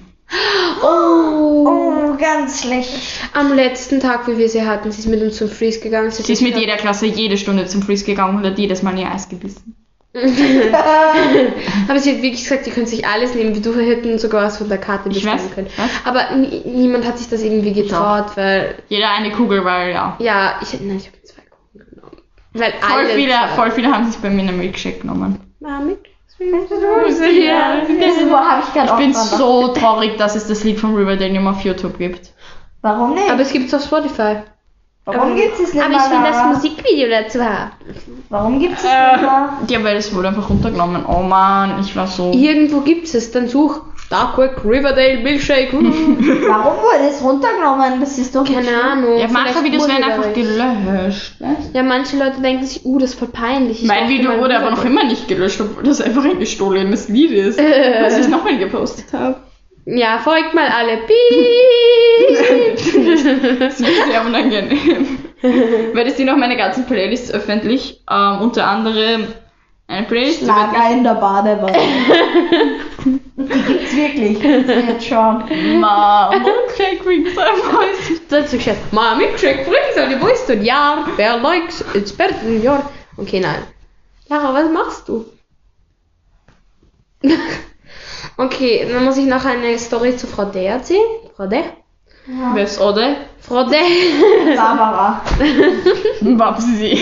[0.82, 1.68] Oh.
[1.68, 2.92] Oh, ganz schlecht.
[3.34, 6.10] Am letzten Tag, wie wir sie hatten, sie ist mit uns zum Freeze gegangen.
[6.12, 9.00] Sie ist mit jeder Klasse jede Stunde zum Freeze gegangen und hat jedes Mal in
[9.00, 9.76] ihr Eis gebissen.
[10.14, 13.54] Aber sie hat wirklich gesagt, ihr könnt sich alles nehmen.
[13.64, 15.68] Wir hätten sogar was von der Karte Ich bestellen weiß, können.
[15.78, 15.90] was?
[16.06, 20.16] Aber nie- niemand hat sich das irgendwie getraut, weil, Jeder eine Kugel, weil ja.
[20.20, 22.18] ja, ich, nein, ich habe zwei Kuchen genommen.
[22.54, 25.40] Weil Voll alle viele, zwei- voll viele haben sich bei mir einen Milkshake genommen.
[25.60, 25.96] Mami,
[26.40, 26.72] Das ist,
[28.30, 31.42] wo habe ich gerade Ich bin so traurig, dass es das Lied von Riverdale nicht
[31.42, 32.32] mehr auf YouTube gibt.
[32.82, 33.30] Warum nicht?
[33.30, 34.38] Aber es gibt's auf Spotify.
[35.18, 36.46] Warum gibt es nicht Aber ich will das?
[36.56, 37.72] Musikvideo dazu haben.
[38.30, 39.50] Warum gibt es es Äh, nicht mehr?
[39.68, 41.04] ja, weil es wurde einfach runtergenommen.
[41.08, 42.32] Oh man, ich war so.
[42.34, 43.32] Irgendwo gibt's es.
[43.32, 45.72] Dann such Darkwick Riverdale Milkshake.
[45.74, 48.00] Warum wurde es runtergenommen?
[48.00, 48.82] Das ist doch nicht Keine.
[48.84, 49.18] Ahnung.
[49.20, 51.40] Ja, manche Videos werden einfach gelöscht.
[51.40, 51.58] Ne?
[51.74, 53.82] Ja, manche Leute denken sich, uh, das ist voll peinlich.
[53.84, 57.32] Ich Mein Video wurde aber noch immer nicht gelöscht, obwohl das einfach ein gestohlenes Lied
[57.32, 58.00] ist, Äh.
[58.04, 59.36] was ich nochmal gepostet habe.
[59.98, 60.98] Ja, folgt mal alle.
[60.98, 61.16] Piep.
[63.60, 65.20] Das wird sehr unangenehm.
[65.42, 69.28] Werde ich dir noch meine ganzen Playlists öffentlich, ähm, unter anderem
[69.88, 71.78] eine Playlist, die wird Lager in der Badewanne.
[73.38, 74.38] Die gibt's wirklich.
[74.40, 75.80] Das ist jetzt schon.
[75.80, 78.22] Ma, Milkshake Rings voice.
[78.30, 81.08] Dazu gesagt, Ma, Milkshake brings alle Voice to Jahr.
[81.16, 82.84] Wer likes, it's better than your.
[83.18, 83.64] Okay, nein.
[84.28, 85.26] Lara, was machst du?
[88.40, 91.06] Okay, dann muss ich noch eine Story zu Frau D erzählen.
[91.36, 91.64] Frau D?
[92.54, 93.16] Wer ist Ode?
[93.40, 93.76] Frau D.
[94.56, 95.22] Barbara.
[96.22, 97.02] Babsi.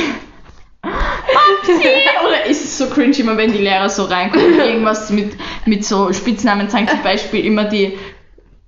[0.81, 1.87] Babsi!
[2.25, 5.35] Oder ist es so cringe immer, wenn die Lehrer so reinkommen und irgendwas mit,
[5.65, 7.97] mit so Spitznamen sagen, zum Beispiel immer die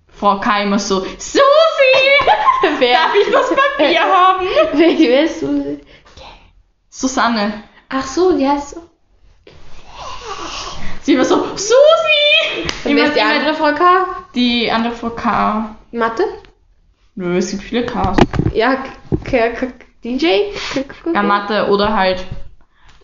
[0.07, 0.63] Frau K.
[0.63, 1.39] immer so, Susi!
[2.79, 2.93] Wer?
[2.93, 4.45] Darf ich das Papier haben?
[4.73, 5.79] Wer ist du?
[6.89, 7.63] Susanne.
[7.87, 8.88] Ach so, die heißt so.
[11.09, 12.69] Sie immer so, Susi!
[12.83, 14.05] Und Immer, wer ist die andere Frau K?
[14.35, 15.75] die andere Frau K.
[15.91, 16.23] Mathe?
[17.15, 18.17] Nö, es gibt viele Ks.
[18.53, 18.75] Ja,
[19.23, 19.67] K K
[20.03, 20.51] DJ?
[20.71, 22.23] K K Ja, Mathe oder halt.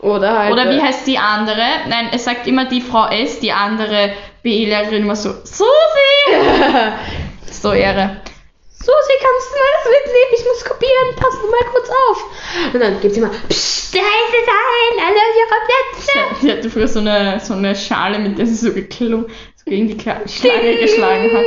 [0.02, 0.54] Oder halt.
[0.54, 1.66] Oder wie äh, heißt die andere?
[1.90, 4.12] Nein, es sagt immer die Frau S, die andere
[4.44, 5.66] BE-Lehrerin immer so, Susi!
[7.52, 8.18] so Ehre.
[8.86, 10.32] Susi, kannst du mal das mitnehmen?
[10.38, 11.16] Ich muss kopieren.
[11.16, 12.26] Pass mal kurz auf.
[12.74, 16.42] Und dann gibt sie immer, Psst, leise sein, alle auf ihre Plätze.
[16.42, 19.26] Sie hatte früher so eine, so eine Schale, mit der sie so geklungen,
[19.56, 21.46] so gegen die Kla Schlange geschlagen hat.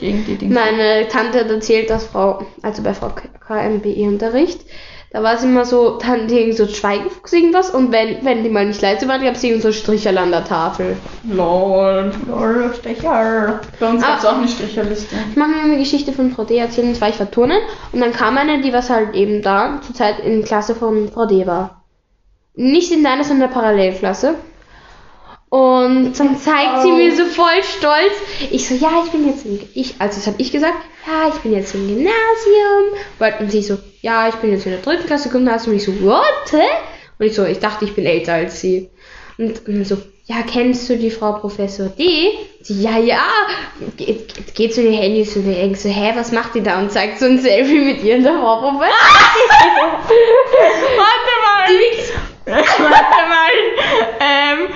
[0.00, 0.54] Gegen die Dinge.
[0.54, 3.10] Meine Tante hat erzählt, dass Frau, also bei Frau
[3.46, 4.60] KMBE-Unterricht,
[5.14, 8.66] da war es immer so, dann irgend so Schweigefuchs irgendwas und wenn, wenn die mal
[8.66, 10.96] nicht leise waren, gab es irgend so Stricherl an der Tafel.
[11.30, 12.10] Lol.
[12.26, 13.60] Lol, Stecher.
[13.78, 14.08] Bei uns Ah.
[14.08, 15.14] gab es auch eine Stricherliste.
[15.30, 17.58] Ich mag mir eine Geschichte von Frau D erzählen, und zwar ich war turnen
[17.92, 21.26] und dann kam eine, die was halt eben da zur Zeit in Klasse von Frau
[21.26, 21.84] D war.
[22.56, 24.34] Nicht in deiner, sondern in der Parallelklasse.
[25.54, 28.12] Und dann zeigt sie mir so voll stolz.
[28.50, 30.74] Ich so, ja, ich bin jetzt im, ich, also das habe ich gesagt,
[31.06, 33.38] ja, ich bin jetzt im Gymnasium.
[33.38, 35.70] Und sie so, ja, ich bin jetzt in der dritten Klasse Gymnasium.
[35.70, 36.60] Und ich so, what?
[37.20, 38.90] Und ich so, ich dachte, ich bin älter als sie.
[39.38, 42.32] Und, und so, ja, kennst du die Frau Professor D?
[42.60, 43.22] Sie, ja, ja.
[43.96, 46.80] Geht, geht zu den Handys und denkt so, hä, was macht die da?
[46.80, 48.88] Und zeigt so ein Selfie mit ihr und der Frau Professor.
[50.96, 51.70] Warte mal!
[52.46, 53.52] Warte mal!
[54.18, 54.68] Ähm,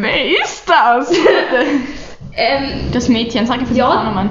[0.00, 1.12] wer ist das?
[2.36, 4.30] ähm, Das Mädchen, sag einfach den Namen.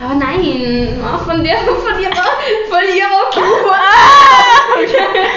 [0.00, 2.12] Aber nein, oh, von der, von ihrer,
[2.70, 3.70] von ihrer Kuh.
[3.70, 4.96] Ah, okay.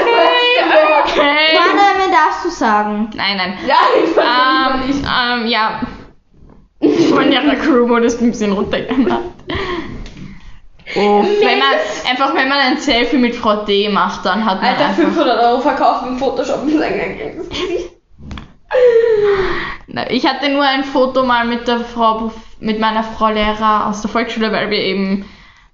[0.00, 0.62] Okay,
[1.02, 1.58] okay.
[1.58, 3.10] Mann, mir darfst du sagen.
[3.14, 3.58] Nein, nein.
[3.66, 5.80] Ja, ich fand Ähm, ähm, ja.
[7.12, 9.22] Von ihrer Crew wurde es ein bisschen runtergemacht.
[10.96, 11.68] Oh, wenn man,
[12.08, 15.02] einfach wenn man ein Selfie mit Frau D macht, dann hat man Alter, einfach...
[15.04, 17.97] 500 Euro verkauft im Photoshop und sein ganzes Gesicht.
[20.10, 24.10] Ich hatte nur ein Foto mal mit der Frau, mit meiner Frau Lehrer aus der
[24.10, 25.24] Volksschule, weil wir eben,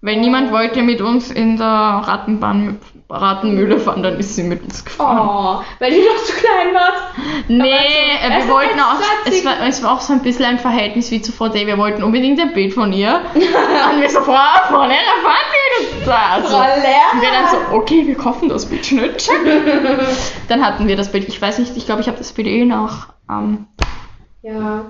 [0.01, 2.79] weil niemand wollte mit uns in der Rattenbahn,
[3.11, 5.19] Rattenmühle fahren, dann ist sie mit uns gefahren.
[5.61, 7.03] Oh, weil du noch zu klein warst.
[7.49, 9.27] Nee, so, äh, wir wollten auch, 1,20.
[9.27, 11.53] es war, es war auch so ein bisschen ein Verhältnis wie zu Frau.
[11.53, 13.21] Wir wollten unbedingt ein Bild von ihr.
[13.35, 14.35] und wir so, Frau,
[14.69, 15.45] Frau Lehrer, fahren
[15.79, 16.19] mit uns da.
[16.33, 17.13] Also, Frau Lehrer.
[17.13, 19.15] Und wir dann so, okay, wir kaufen das Bild schnell.
[20.49, 21.29] dann hatten wir das Bild.
[21.29, 23.09] Ich weiß nicht, ich glaube, ich habe das Bild eh noch.
[23.31, 23.67] Ähm,
[24.43, 24.85] Ja.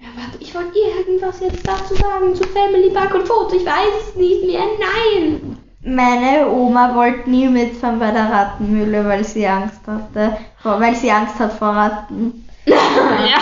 [0.00, 3.56] Ja, warte, ich wollte irgendwas jetzt dazu sagen zu Family Bug und Foto.
[3.56, 4.62] Ich weiß es nicht mehr.
[4.78, 5.55] Nein.
[5.88, 10.36] Meine Oma wollte nie mitfahren bei der Rattenmühle, weil sie Angst hatte.
[10.60, 12.44] Vor, weil sie Angst hat vor Ratten.
[12.66, 13.38] ja,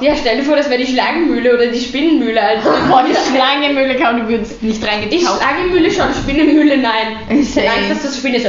[0.00, 2.42] Ja, stell dir vor, das wäre die Schlangenmühle oder die Spinnenmühle.
[2.42, 5.40] Also, Boah, die Schlangenmühle kann du würdest nicht die reingetaucht.
[5.40, 7.16] Schlangenmühle schon, Spinnenmühle nein.
[7.30, 8.48] Ich habe Angst, dass das Spinne so.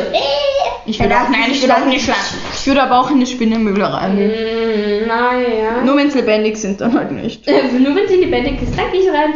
[0.87, 2.19] Ich würde auch, nein, ich würde auch Schlange.
[2.53, 4.15] Ich würde aber auch in eine Spinnenmühle rein.
[4.15, 5.81] Mm, naja.
[5.83, 7.47] Nur wenn sie lebendig sind, dann halt nicht.
[7.47, 9.33] Äh, Nur wenn sie lebendig ist, dann gehe ich rein.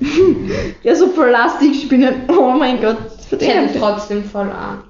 [0.82, 2.22] Ja, so Plastikspinnen.
[2.28, 2.96] Oh mein Gott.
[3.38, 4.86] Ich hätte trotzdem voll Angst.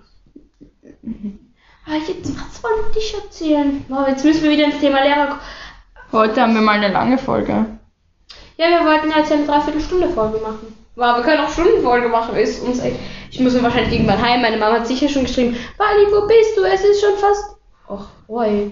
[1.86, 3.84] Ah, jetzt, was wollte ich erzählen?
[3.88, 5.40] Wow, jetzt müssen wir wieder ins Thema Lehrer kommen.
[6.12, 7.66] Heute haben wir mal eine lange Folge.
[8.56, 10.74] Ja, wir wollten jetzt eine Dreiviertelstunde Folge machen.
[11.00, 12.36] Wow, wir können auch Stundenfolge machen.
[12.36, 12.96] Ist uns echt.
[13.30, 14.42] Ich muss mir wahrscheinlich irgendwann heim.
[14.42, 16.62] Meine Mama hat sicher schon geschrieben, Wally, wo bist du?
[16.64, 17.56] Es ist schon fast.
[17.88, 18.70] Och, boy.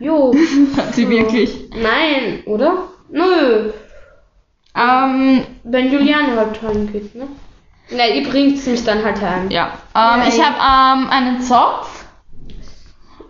[0.00, 0.34] Jo.
[0.76, 1.70] Hat sie wirklich.
[1.70, 2.88] Nein, oder?
[3.08, 3.70] Nö.
[4.74, 7.28] Ähm, Wenn Juliane halt heim geht, ne?
[7.90, 9.48] Nein, ihr bringt mich dann halt heim.
[9.50, 9.66] ja.
[9.94, 10.44] Ähm, Ja, ich ja.
[10.58, 12.04] habe ähm, einen Zopf.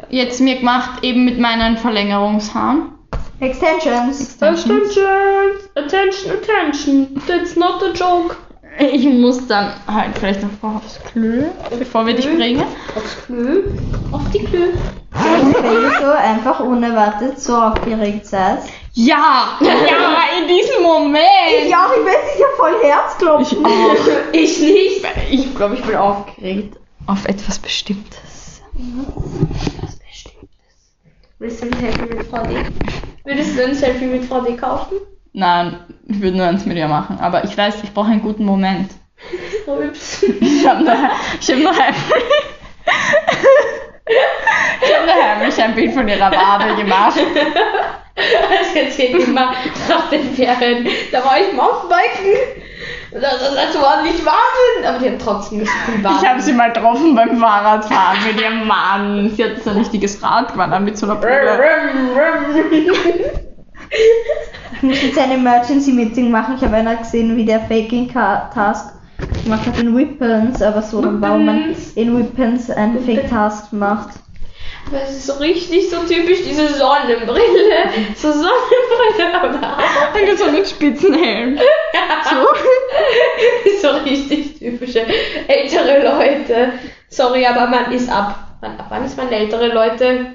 [0.08, 2.95] Jetzt mir gemacht, eben mit meinen Verlängerungshaaren.
[3.40, 4.36] Extensions.
[4.40, 7.22] Attention, attention, attention.
[7.26, 8.36] That's not a joke.
[8.78, 11.44] Ich muss dann halt vielleicht noch vorher aufs Klö,
[11.78, 12.64] bevor wir dich bringen.
[12.94, 13.64] Aufs Klö.
[14.12, 14.72] Auf die Klö.
[15.12, 18.58] Wenn so einfach unerwartet so aufgeregt seid.
[18.92, 21.68] Ja, ja, in diesem Moment.
[21.68, 23.58] Ja, ich weiß, ich ja voll Herzklopfen.
[23.60, 24.32] Ich auch.
[24.32, 25.06] Ich nicht.
[25.30, 26.76] Ich glaube, ich bin aufgeregt.
[27.06, 28.62] Auf etwas Bestimmtes.
[29.80, 30.48] Was Bestimmtes.
[31.38, 32.56] Willst du ein Selfie mit Frau D?
[33.26, 34.98] Würdest du ein Selfie mit Frau D kaufen?
[35.32, 37.18] Nein, ich würde nur eins mit ihr machen.
[37.20, 38.92] Aber ich weiß, ich brauche einen guten Moment.
[39.66, 40.22] Ups.
[40.22, 40.92] Ich habe noch,
[41.40, 42.24] ich hab heimlich.
[44.80, 47.18] Ich habe noch heimlich ein Bild von ihrer Wabe gemacht.
[48.18, 49.52] Das erzählt immer
[49.90, 50.88] nach den Ferien.
[51.12, 52.62] Da war ich Mountainbiken.
[53.20, 54.86] Das, war nicht Wahnsinn.
[54.86, 56.16] Aber die hat trotzdem Wahnsinn.
[56.20, 59.30] Ich habe sie mal getroffen beim Fahrradfahren mit ihrem Mann.
[59.34, 61.58] Sie hat so ein richtiges Rad gefahren mit so einer Brille.
[64.72, 66.56] Ich muss jetzt ein Emergency Meeting machen.
[66.56, 68.92] Ich habe einer gesehen, wie der Faking Task
[69.44, 74.10] gemacht hat in Weapons, aber so, warum man in Weapons einen Fake Task macht.
[74.86, 77.90] Aber es ist so richtig so typisch diese Sonnenbrille.
[78.14, 79.80] So Sonnenbrille am Arm.
[80.30, 81.58] Und so mit Spitzenhelm.
[83.82, 85.04] so richtig typische
[85.48, 86.72] ältere Leute.
[87.08, 88.58] Sorry, aber man ist ab.
[88.60, 90.34] Wann, ab wann ist man ältere Leute?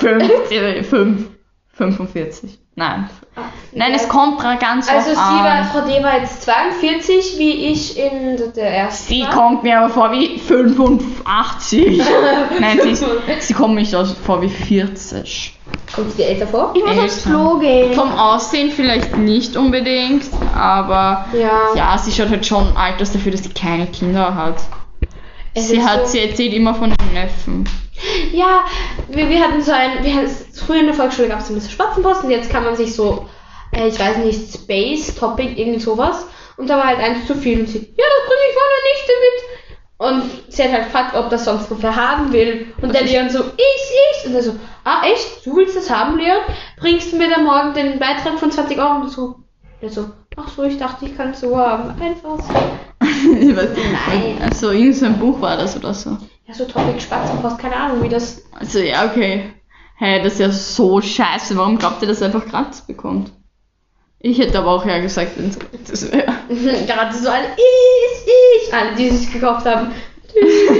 [0.00, 1.28] 50, 5,
[1.72, 2.58] 45.
[2.76, 3.08] Nein.
[3.72, 5.64] Nein, es kommt ganz Also sie drauf war, an.
[5.66, 9.30] Frau D war jetzt 42, wie ich in der ersten Sie war.
[9.30, 12.00] kommt mir aber vor wie 85.
[12.60, 13.04] Nein, sie, ist,
[13.40, 15.58] sie kommt mir so vor wie 40.
[15.94, 16.72] Kommt sie dir älter vor?
[16.76, 17.22] Ich muss aufs.
[17.24, 17.92] Klo gehen.
[17.94, 20.24] Vom Aussehen vielleicht nicht unbedingt,
[20.56, 21.74] aber Ja.
[21.76, 24.56] ja, sie schaut halt schon alt aus dafür, dass sie keine Kinder hat.
[25.54, 27.68] Es sie hat, so- sie erzählt immer von ihren Neffen.
[28.32, 28.64] Ja,
[29.08, 31.70] wir, wir hatten so ein, wir hatten, früher in der Volksschule gab es immer so
[31.70, 33.28] Spatzenposten, jetzt kann man sich so,
[33.72, 36.26] äh, ich weiß nicht, Space, Topic, irgend sowas.
[36.56, 39.12] Und da war halt eins zu viel und sie, ja, das bringe ich meiner Nichte
[39.20, 39.54] mit.
[39.96, 42.72] Und sie hat halt gefragt, ob das sonst wer haben will.
[42.82, 44.26] Und der Leon so, ich, ich.
[44.26, 45.46] Und er so, ah, echt?
[45.46, 46.38] Du willst das haben, Leon?
[46.78, 49.02] Bringst du mir dann morgen den Beitrag von 20 Euro?
[49.02, 49.36] Und so,
[49.80, 51.90] der so, ach so, ich dachte, ich kann es so haben.
[52.00, 52.54] Einfach so.
[53.00, 53.92] ich weiß nicht.
[54.08, 54.38] Nein.
[54.42, 56.18] Also irgend so ein Buch war das oder so.
[56.54, 59.52] Ja, so Topic Spatzenpost, keine Ahnung, wie das Also ja, okay.
[59.96, 61.56] Hey, das ist ja so scheiße.
[61.56, 63.32] Warum glaubt ihr, dass er einfach gratis bekommt?
[64.20, 66.32] Ich hätte aber auch ja gesagt, wenn es gratis wäre.
[66.86, 69.92] Gerade so alle, ich, ich, alle, die sich gekauft haben.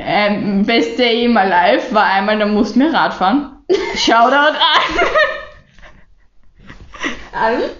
[0.00, 3.64] Ähm, best Day in my life war einmal, da mussten wir Radfahren.
[3.96, 5.37] Shoutout an.
[7.32, 7.70] Alle?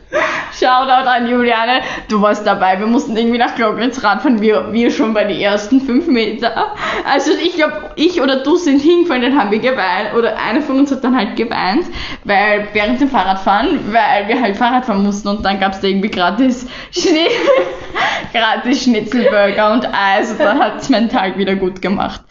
[0.53, 1.83] Shoutout an Juliane.
[2.09, 2.79] Du warst dabei.
[2.79, 4.41] Wir mussten irgendwie nach Glognitz Radfahren.
[4.41, 6.75] Wir, wir schon bei den ersten fünf Meter.
[7.09, 10.15] Also ich glaube, ich oder du sind hingefallen, dann haben wir geweint.
[10.17, 11.87] Oder einer von uns hat dann halt geweint,
[12.25, 15.89] weil während dem Fahrradfahren, weil wir halt Fahrrad fahren mussten und dann gab es da
[15.89, 17.29] irgendwie gratis, Schni
[18.33, 22.23] gratis Schnitzelburger und Eis und dann hat es meinen Tag wieder gut gemacht.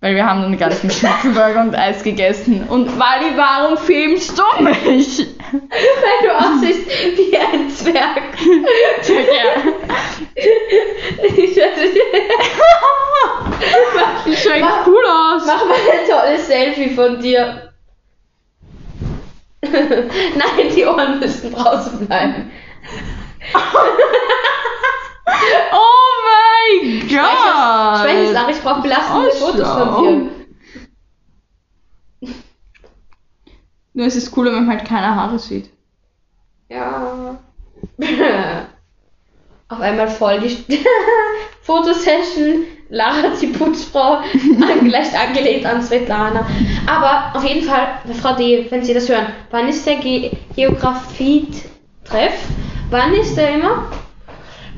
[0.00, 2.68] Weil wir haben dann den ganzen Schnitzelburger und Eis gegessen.
[2.68, 5.26] Und Wally, warum filmst du mich?
[5.52, 6.86] Weil du aussiehst
[7.16, 8.22] wie ein Zwerg.
[9.08, 9.72] Ja.
[11.24, 11.58] Ich nicht.
[14.26, 15.42] Ich schau Mach- cool aus.
[15.46, 17.72] Mach mal ein tolles Selfie von dir.
[19.62, 22.52] Nein, die Ohren müssen draußen bleiben.
[27.08, 28.00] Gott.
[28.02, 30.30] Schwäches nach, ich brauche belastende Oh, Fotos von dir.
[33.94, 35.70] Nur es ist cooler, wenn man halt keine Haare sieht.
[36.68, 37.38] Ja.
[39.70, 40.56] Auf einmal voll die
[41.62, 42.64] Fotosession.
[42.90, 44.20] Lara, die Putzfrau,
[44.82, 46.46] leicht angelehnt an Svetlana.
[46.86, 52.32] Aber auf jeden Fall, Frau D., wenn Sie das hören, wann ist der Ge Geografie-Treff?
[52.88, 53.90] Wann ist der immer?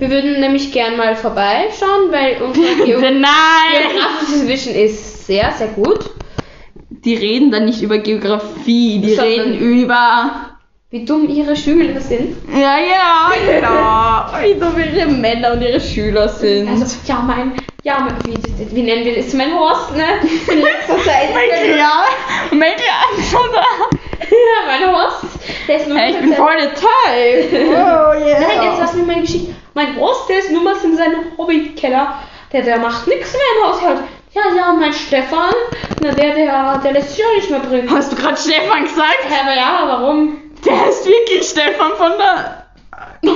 [0.01, 3.23] Wir würden nämlich gern mal vorbeischauen, weil unser Geo Nein!
[3.23, 6.11] geografisches Wissen ist sehr, sehr gut.
[6.89, 10.50] Die reden dann nicht über Geografie, die Sondern- reden über.
[10.93, 12.37] Wie dumm ihre Schüler sind.
[12.53, 14.43] Ja, ja, genau.
[14.43, 16.69] Wie dumm ihre Männer und ihre Schüler sind.
[16.69, 17.53] Also, ja, mein,
[17.85, 19.33] ja, mein, wie, wie nennen wir das?
[19.33, 20.05] Mein Horst, ne?
[20.53, 21.29] In letzter Zeit.
[21.79, 22.07] ja,
[22.51, 23.65] mein Kleines, oder?
[24.31, 25.27] ja, mein Horst.
[25.69, 27.69] Der ist Hey, ich bin voll der Type.
[27.71, 28.41] Oh yeah.
[28.41, 29.55] Nein, jetzt lass mich meine Geschichte.
[29.75, 32.19] Mein Horst, der ist nur mal in seinem Hobbykeller.
[32.53, 34.01] Der, der macht nichts mehr im Haushalt.
[34.33, 35.55] Ja, ja, mein Stefan,
[36.03, 37.89] na, der, der, der lässt sich auch nicht mehr bringen.
[37.89, 39.27] Hast du gerade Stefan gesagt?
[39.31, 40.50] Ja, aber ja, warum?
[40.65, 42.67] Der ist wirklich Stefan von der.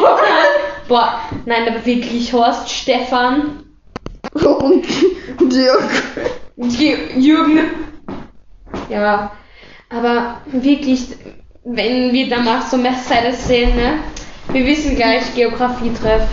[0.89, 3.64] Boah, nein, aber wirklich Horst, Stefan,
[4.33, 4.85] Und
[5.53, 5.91] Dirk.
[7.16, 7.70] Jürgen.
[8.89, 9.33] Ja,
[9.91, 11.09] aber wirklich,
[11.64, 14.01] wenn wir dann mal so Mercedes sehen, ne?
[14.49, 16.29] Wir wissen gleich Geografietreff.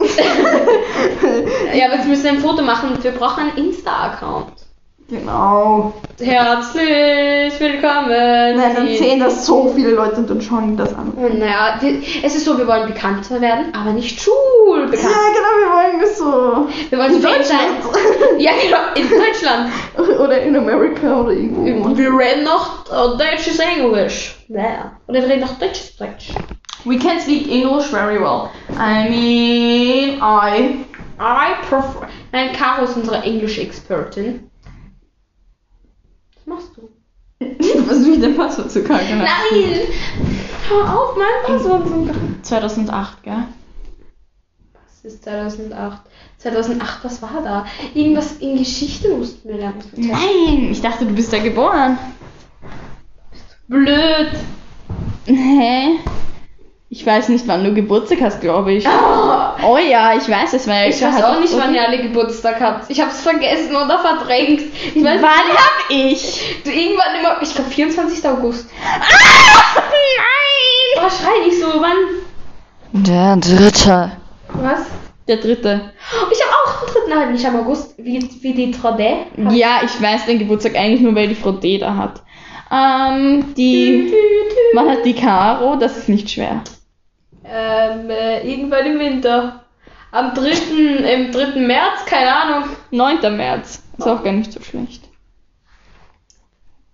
[1.74, 4.52] ja, aber jetzt müssen wir ein Foto machen und wir brauchen einen Insta-Account.
[5.08, 5.92] Genau.
[6.18, 8.08] Herzlich willkommen.
[8.56, 11.12] Nein, dann sehen das so viele Leute und dann schauen die das an.
[11.38, 11.78] Naja,
[12.22, 15.02] es ist so, wir wollen bekannter werden, aber nicht Ja, schulbekannt.
[15.02, 16.66] genau, wir wollen das so.
[16.88, 17.58] Wir wollen In fame sein.
[17.82, 18.40] Deutschland.
[18.40, 19.70] Ja, genau, in Deutschland.
[20.24, 21.94] Oder in Amerika oder irgendwo.
[21.96, 22.84] Wir reden noch
[23.18, 24.36] deutsches Englisch.
[24.48, 24.92] Ja.
[25.06, 26.30] Oder wir reden noch deutsches Deutsch.
[26.86, 28.48] We can speak English very well.
[28.78, 30.84] I mean, I.
[31.20, 32.08] I prefer.
[32.32, 34.50] Nein, Caro ist unsere Englisch-Expertin.
[36.44, 36.88] Was machst du?
[37.88, 39.18] Was will ich denn Passwort zu kacken?
[39.18, 39.88] Nein!
[40.68, 43.44] Hör auf, mein Passwort zu 2008, gell?
[44.72, 46.02] Das ist 2008.
[46.38, 47.66] 2008, was war da?
[47.94, 49.82] Irgendwas in Geschichte mussten wir lernen.
[49.96, 51.98] Nein, ich dachte, du bist da geboren.
[53.68, 54.32] Blöd.
[55.26, 55.98] Hä?
[56.96, 58.86] Ich weiß nicht, wann du Geburtstag hast, glaube ich.
[58.86, 58.90] Oh,
[59.66, 62.88] Oh ja, ich weiß es, weil ich weiß auch nicht, wann ihr alle Geburtstag habt.
[62.88, 64.60] Ich hab's vergessen oder verdrängt.
[64.94, 66.60] Ich weiß Wann hab ich?
[66.62, 68.24] Du irgendwann immer, ich glaube 24.
[68.28, 68.70] August.
[68.80, 71.04] Ah, nein!
[71.04, 71.96] Oh, schrei nicht so, wann?
[72.92, 74.12] Der dritte.
[74.52, 74.86] Was?
[75.26, 75.90] Der dritte.
[76.12, 79.16] Oh, ich habe auch den dritten halt nicht am August, wie, wie die Trode.
[79.50, 82.22] Ja, ich weiß den Geburtstag eigentlich nur, weil die Frau D da hat.
[82.70, 84.12] Ähm, die.
[84.74, 85.74] Wann hat die Caro?
[85.74, 86.62] Das ist nicht schwer.
[87.44, 89.64] Ähm, äh, irgendwann im Winter.
[90.10, 90.50] Am 3.
[91.12, 91.60] im 3.
[91.60, 92.68] März, keine Ahnung.
[92.90, 93.36] 9.
[93.36, 93.82] März.
[93.98, 95.04] Ist auch gar nicht so schlecht.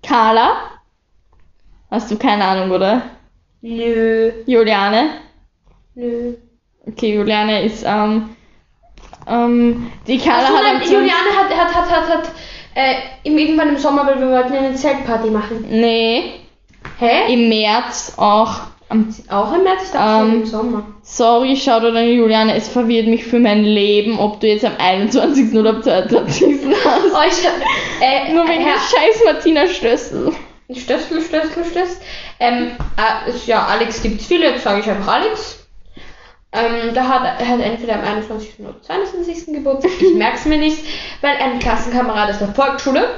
[0.02, 0.56] Carla?
[1.90, 3.02] Hast du keine Ahnung, oder?
[3.62, 5.10] Nö, Juliane?
[5.94, 6.34] nö.
[6.86, 8.30] Okay, Juliane ist, ähm,
[9.26, 12.30] ähm, die Carla Achso, hat nein, 20 Juliane hat, hat, hat, hat, hat,
[12.74, 12.94] äh,
[13.24, 15.66] im, irgendwann im Sommer, weil wir wollten eine Zeltparty machen.
[15.68, 16.40] Nee,
[16.98, 17.32] Hä?
[17.32, 18.69] im März auch.
[18.90, 19.84] Am, Auch im März?
[19.84, 20.82] Ich dachte schon Ähm, im Sommer.
[21.02, 24.72] sorry, schau dir an Juliane, es verwirrt mich für mein Leben, ob du jetzt am
[24.78, 25.54] 21.
[25.56, 26.58] oder am 22.
[26.84, 27.04] hast.
[27.14, 27.54] Oh, ich hab,
[28.02, 30.32] äh, Nur wegen Herr, der scheiß Martina Stössel.
[30.72, 31.96] Stößel, Stößel, Stößel.
[32.40, 35.56] Ähm, äh, ja, Alex gibt's viele, jetzt sage ich einfach Alex.
[36.52, 38.54] Ähm, da hat er hat entweder am 21.
[38.58, 39.54] oder 22.
[39.54, 40.78] Geburtstag, ich merk's mir nicht,
[41.20, 43.08] weil ein Klassenkamerad ist der Volksschule,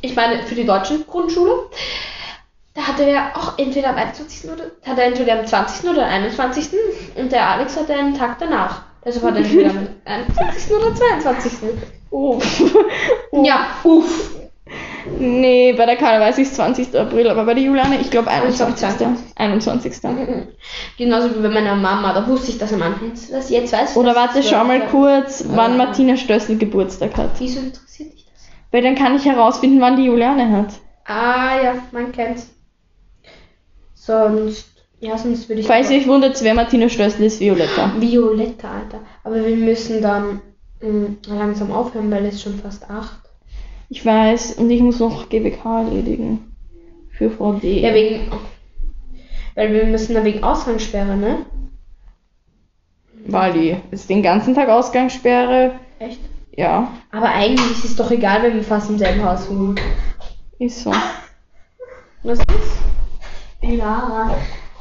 [0.00, 1.52] ich meine für die deutschen Grundschule,
[2.78, 4.48] da hatte er auch entweder am 21.
[4.50, 5.90] oder, hat er entweder am 20.
[5.90, 6.68] oder 21.
[7.16, 8.82] und der Alex hatte einen Tag danach.
[9.04, 10.72] Deshalb hat er entweder am 21.
[10.76, 11.52] oder 22.
[12.10, 12.62] Uff.
[13.32, 14.30] Ja, uff.
[15.18, 16.96] Nee, bei der Carla weiß ich 20.
[16.96, 18.86] April, aber bei der Juliane, ich glaube 21.
[18.86, 19.32] 21.
[19.34, 19.94] 21.
[20.96, 23.10] Genauso wie bei meiner Mama, da wusste ich das am Anfang.
[23.32, 25.84] Das jetzt weiß ich Oder warte, schau mal kurz, wann Ja.
[25.86, 27.30] Martina Stössel Geburtstag hat.
[27.38, 28.46] Wieso interessiert dich das?
[28.70, 30.74] Weil dann kann ich herausfinden, wann die Juliane hat.
[31.06, 32.48] Ah ja, man kennt's.
[34.08, 35.66] Sonst, ja, sonst würde ich.
[35.66, 37.92] Falls ihr euch wundert, wer Martina Stössel ist, Violetta.
[37.98, 39.00] Violetta, Alter.
[39.22, 40.40] Aber wir müssen dann
[40.80, 43.20] mh, langsam aufhören, weil es schon fast acht.
[43.90, 46.56] Ich weiß, und ich muss noch GWK erledigen.
[47.10, 47.82] Für Frau D.
[47.82, 48.30] Ja, wegen.
[49.54, 51.44] Weil wir müssen dann wegen Ausgangssperre, ne?
[53.26, 53.76] Wally.
[53.90, 55.72] Ist den ganzen Tag Ausgangssperre.
[55.98, 56.20] Echt?
[56.56, 59.78] Ja, Aber eigentlich ist es doch egal, wenn wir fast im selben Haus wohnen.
[60.58, 60.92] ist so.
[62.22, 62.97] Was ist?
[63.62, 64.30] Ja.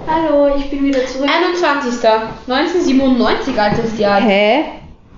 [0.05, 1.27] Hallo, ich bin wieder zurück.
[1.29, 2.07] 21.
[2.47, 4.21] 1997, altes Jahr.
[4.21, 4.65] Hä?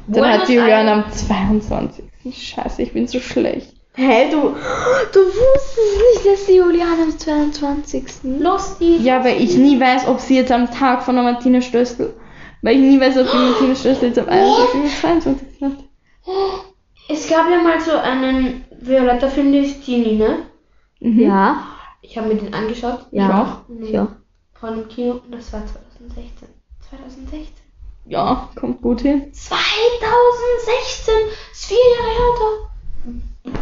[0.08, 1.06] Dann Buenos hat die Juliane Aires.
[1.06, 2.06] am 22.
[2.32, 3.74] Scheiße, ich bin so schlecht.
[3.96, 8.04] Hä, du, du wusstest nicht, dass die Juliane am 22.
[8.40, 8.98] Los, die.
[8.98, 12.14] Ja, weil ich nie weiß, ob sie jetzt am Tag von der Martina Stössel.
[12.62, 14.80] Weil ich nie weiß, ob die Martina Stössel jetzt am 21.
[14.80, 15.48] oder 22.
[15.62, 15.72] hat.
[17.10, 20.38] Es gab ja mal so einen Violetta-Film, der ist Teenie, ne?
[21.02, 21.20] Mhm.
[21.20, 21.64] Ja,
[22.10, 23.06] Ich habe mir den angeschaut.
[23.12, 23.84] ja, Mhm.
[23.86, 24.08] ja.
[24.60, 26.48] Von dem Kino und das war 2016.
[26.90, 27.54] 2016.
[28.06, 29.32] Ja, kommt gut hin.
[29.32, 31.14] 2016!
[31.52, 33.54] Ist vier Jahre her.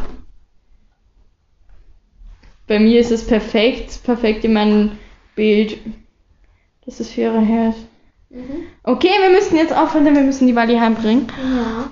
[2.67, 4.97] Bei mir ist es perfekt, perfekt in meinem
[5.35, 5.77] Bild,
[6.85, 7.85] dass es vier Jahre her ist.
[8.83, 11.27] Okay, wir müssen jetzt aufhören, denn wir müssen die Wally heimbringen.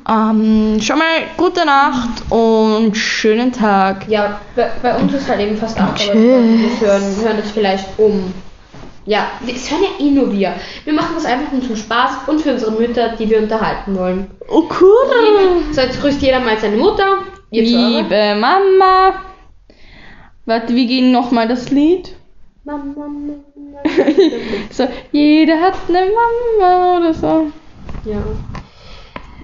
[0.06, 0.32] Ja.
[0.32, 1.06] Ähm, schon mal
[1.38, 4.08] gute Nacht und schönen Tag.
[4.10, 7.52] Ja, bei, bei uns ist halt eben fast acht, aber wir hören, wir hören das
[7.52, 8.34] vielleicht um.
[9.06, 10.56] Ja, es hören ja eh nur wir.
[10.84, 14.32] Wir machen das einfach nur zum Spaß und für unsere Mütter, die wir unterhalten wollen.
[14.50, 15.64] Oh cool.
[15.72, 17.20] So, jetzt grüßt jeder mal seine Mutter.
[17.52, 19.14] Liebe Mama,
[20.46, 22.16] Warte, wie ging nochmal das Lied?
[22.66, 23.34] Mama, Mama.
[24.72, 27.51] So, jeder hat eine Mama oder so.
[28.05, 28.24] Ja.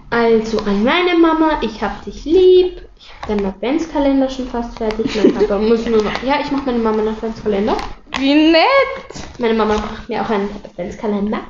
[0.09, 2.81] Also an meine Mama, ich hab dich lieb.
[2.97, 5.15] Ich hab deinen Adventskalender schon fast fertig.
[5.15, 6.23] Mein Papa muss nur noch.
[6.23, 7.77] Ja, ich mach meine Mama einen Adventskalender.
[8.17, 9.23] Wie nett!
[9.37, 11.41] Meine Mama macht mir auch einen Adventskalender.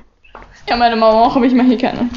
[0.67, 2.11] Ja, meine Mama auch, aber ich mache hier keinen.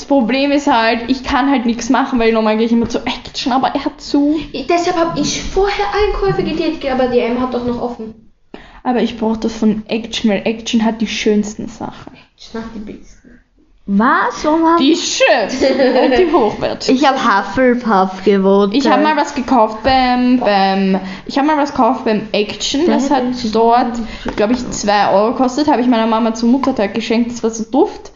[0.00, 3.02] Das Problem ist halt, ich kann halt nichts machen, weil normal gehe ich immer zur
[3.06, 4.40] Action, aber er hat zu.
[4.66, 8.32] Deshalb habe ich vorher Einkäufe getätigt, aber die M hat doch noch offen.
[8.82, 12.14] Aber ich brauche das von Action, weil Action hat die schönsten Sachen.
[12.54, 13.40] Nach die besten.
[13.84, 14.42] Was?
[14.42, 16.96] Warum Die schönsten und die hochwertigsten.
[16.96, 18.74] ich habe Hufflepuff gewohnt.
[18.74, 22.86] Ich habe mal was gekauft beim, beim ich habe mal was gekauft beim Action.
[22.86, 23.98] Das hat dort,
[24.36, 25.68] glaube ich, 2 Euro gekostet.
[25.68, 27.32] Habe ich meiner Mama zum Muttertag geschenkt.
[27.32, 28.12] Das war so Duft.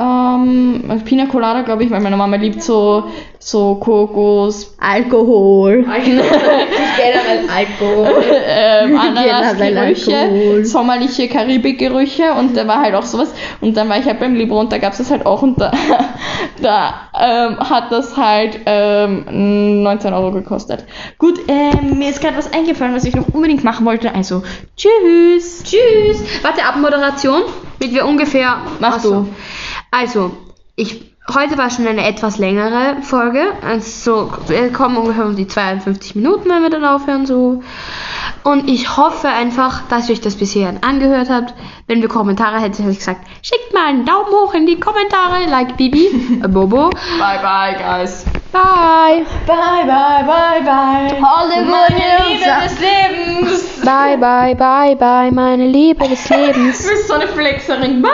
[0.00, 3.04] Ähm, Pina Colada, glaube ich, weil meine Mama liebt so,
[3.40, 5.84] so Kokos, Alkohol.
[6.04, 8.24] Generell Alkohol.
[8.46, 13.34] ähm, Ananasgerüche, sommerliche Karibikgerüche und da war halt auch sowas.
[13.60, 15.60] Und dann war ich halt beim Libro und da gab es das halt auch und
[15.60, 15.72] da,
[16.62, 20.84] da ähm, hat das halt ähm, 19 Euro gekostet.
[21.18, 24.14] Gut, ähm, mir ist gerade was eingefallen, was ich noch unbedingt machen wollte.
[24.14, 24.44] Also,
[24.76, 25.64] tschüss.
[25.64, 26.22] Tschüss.
[26.42, 27.42] Warte, Abmoderation,
[27.80, 28.58] damit wir ungefähr.
[28.78, 29.10] Mach Ach so.
[29.10, 29.28] du.
[29.90, 30.32] Also,
[30.76, 31.08] ich.
[31.34, 33.42] Heute war schon eine etwas längere Folge.
[33.60, 37.62] Also, wir kommen ungefähr um die 52 Minuten, wenn wir dann aufhören, so.
[38.44, 41.52] Und ich hoffe einfach, dass ihr euch das bis hierhin angehört habt.
[41.86, 45.44] Wenn wir Kommentare hätten, hätte ich gesagt, schickt mal einen Daumen hoch in die Kommentare,
[45.50, 46.88] like Bibi, äh, Bobo.
[47.18, 48.24] Bye, bye, guys.
[48.50, 49.26] Bye.
[49.46, 51.20] Bye, bye, bye, bye.
[51.20, 53.80] Hollywood Meine Liebe des Lebens.
[53.84, 56.84] Bye, bye, bye, bye, meine Liebe des Lebens.
[56.84, 58.00] Du bist so eine Flexerin.
[58.00, 58.10] Bye.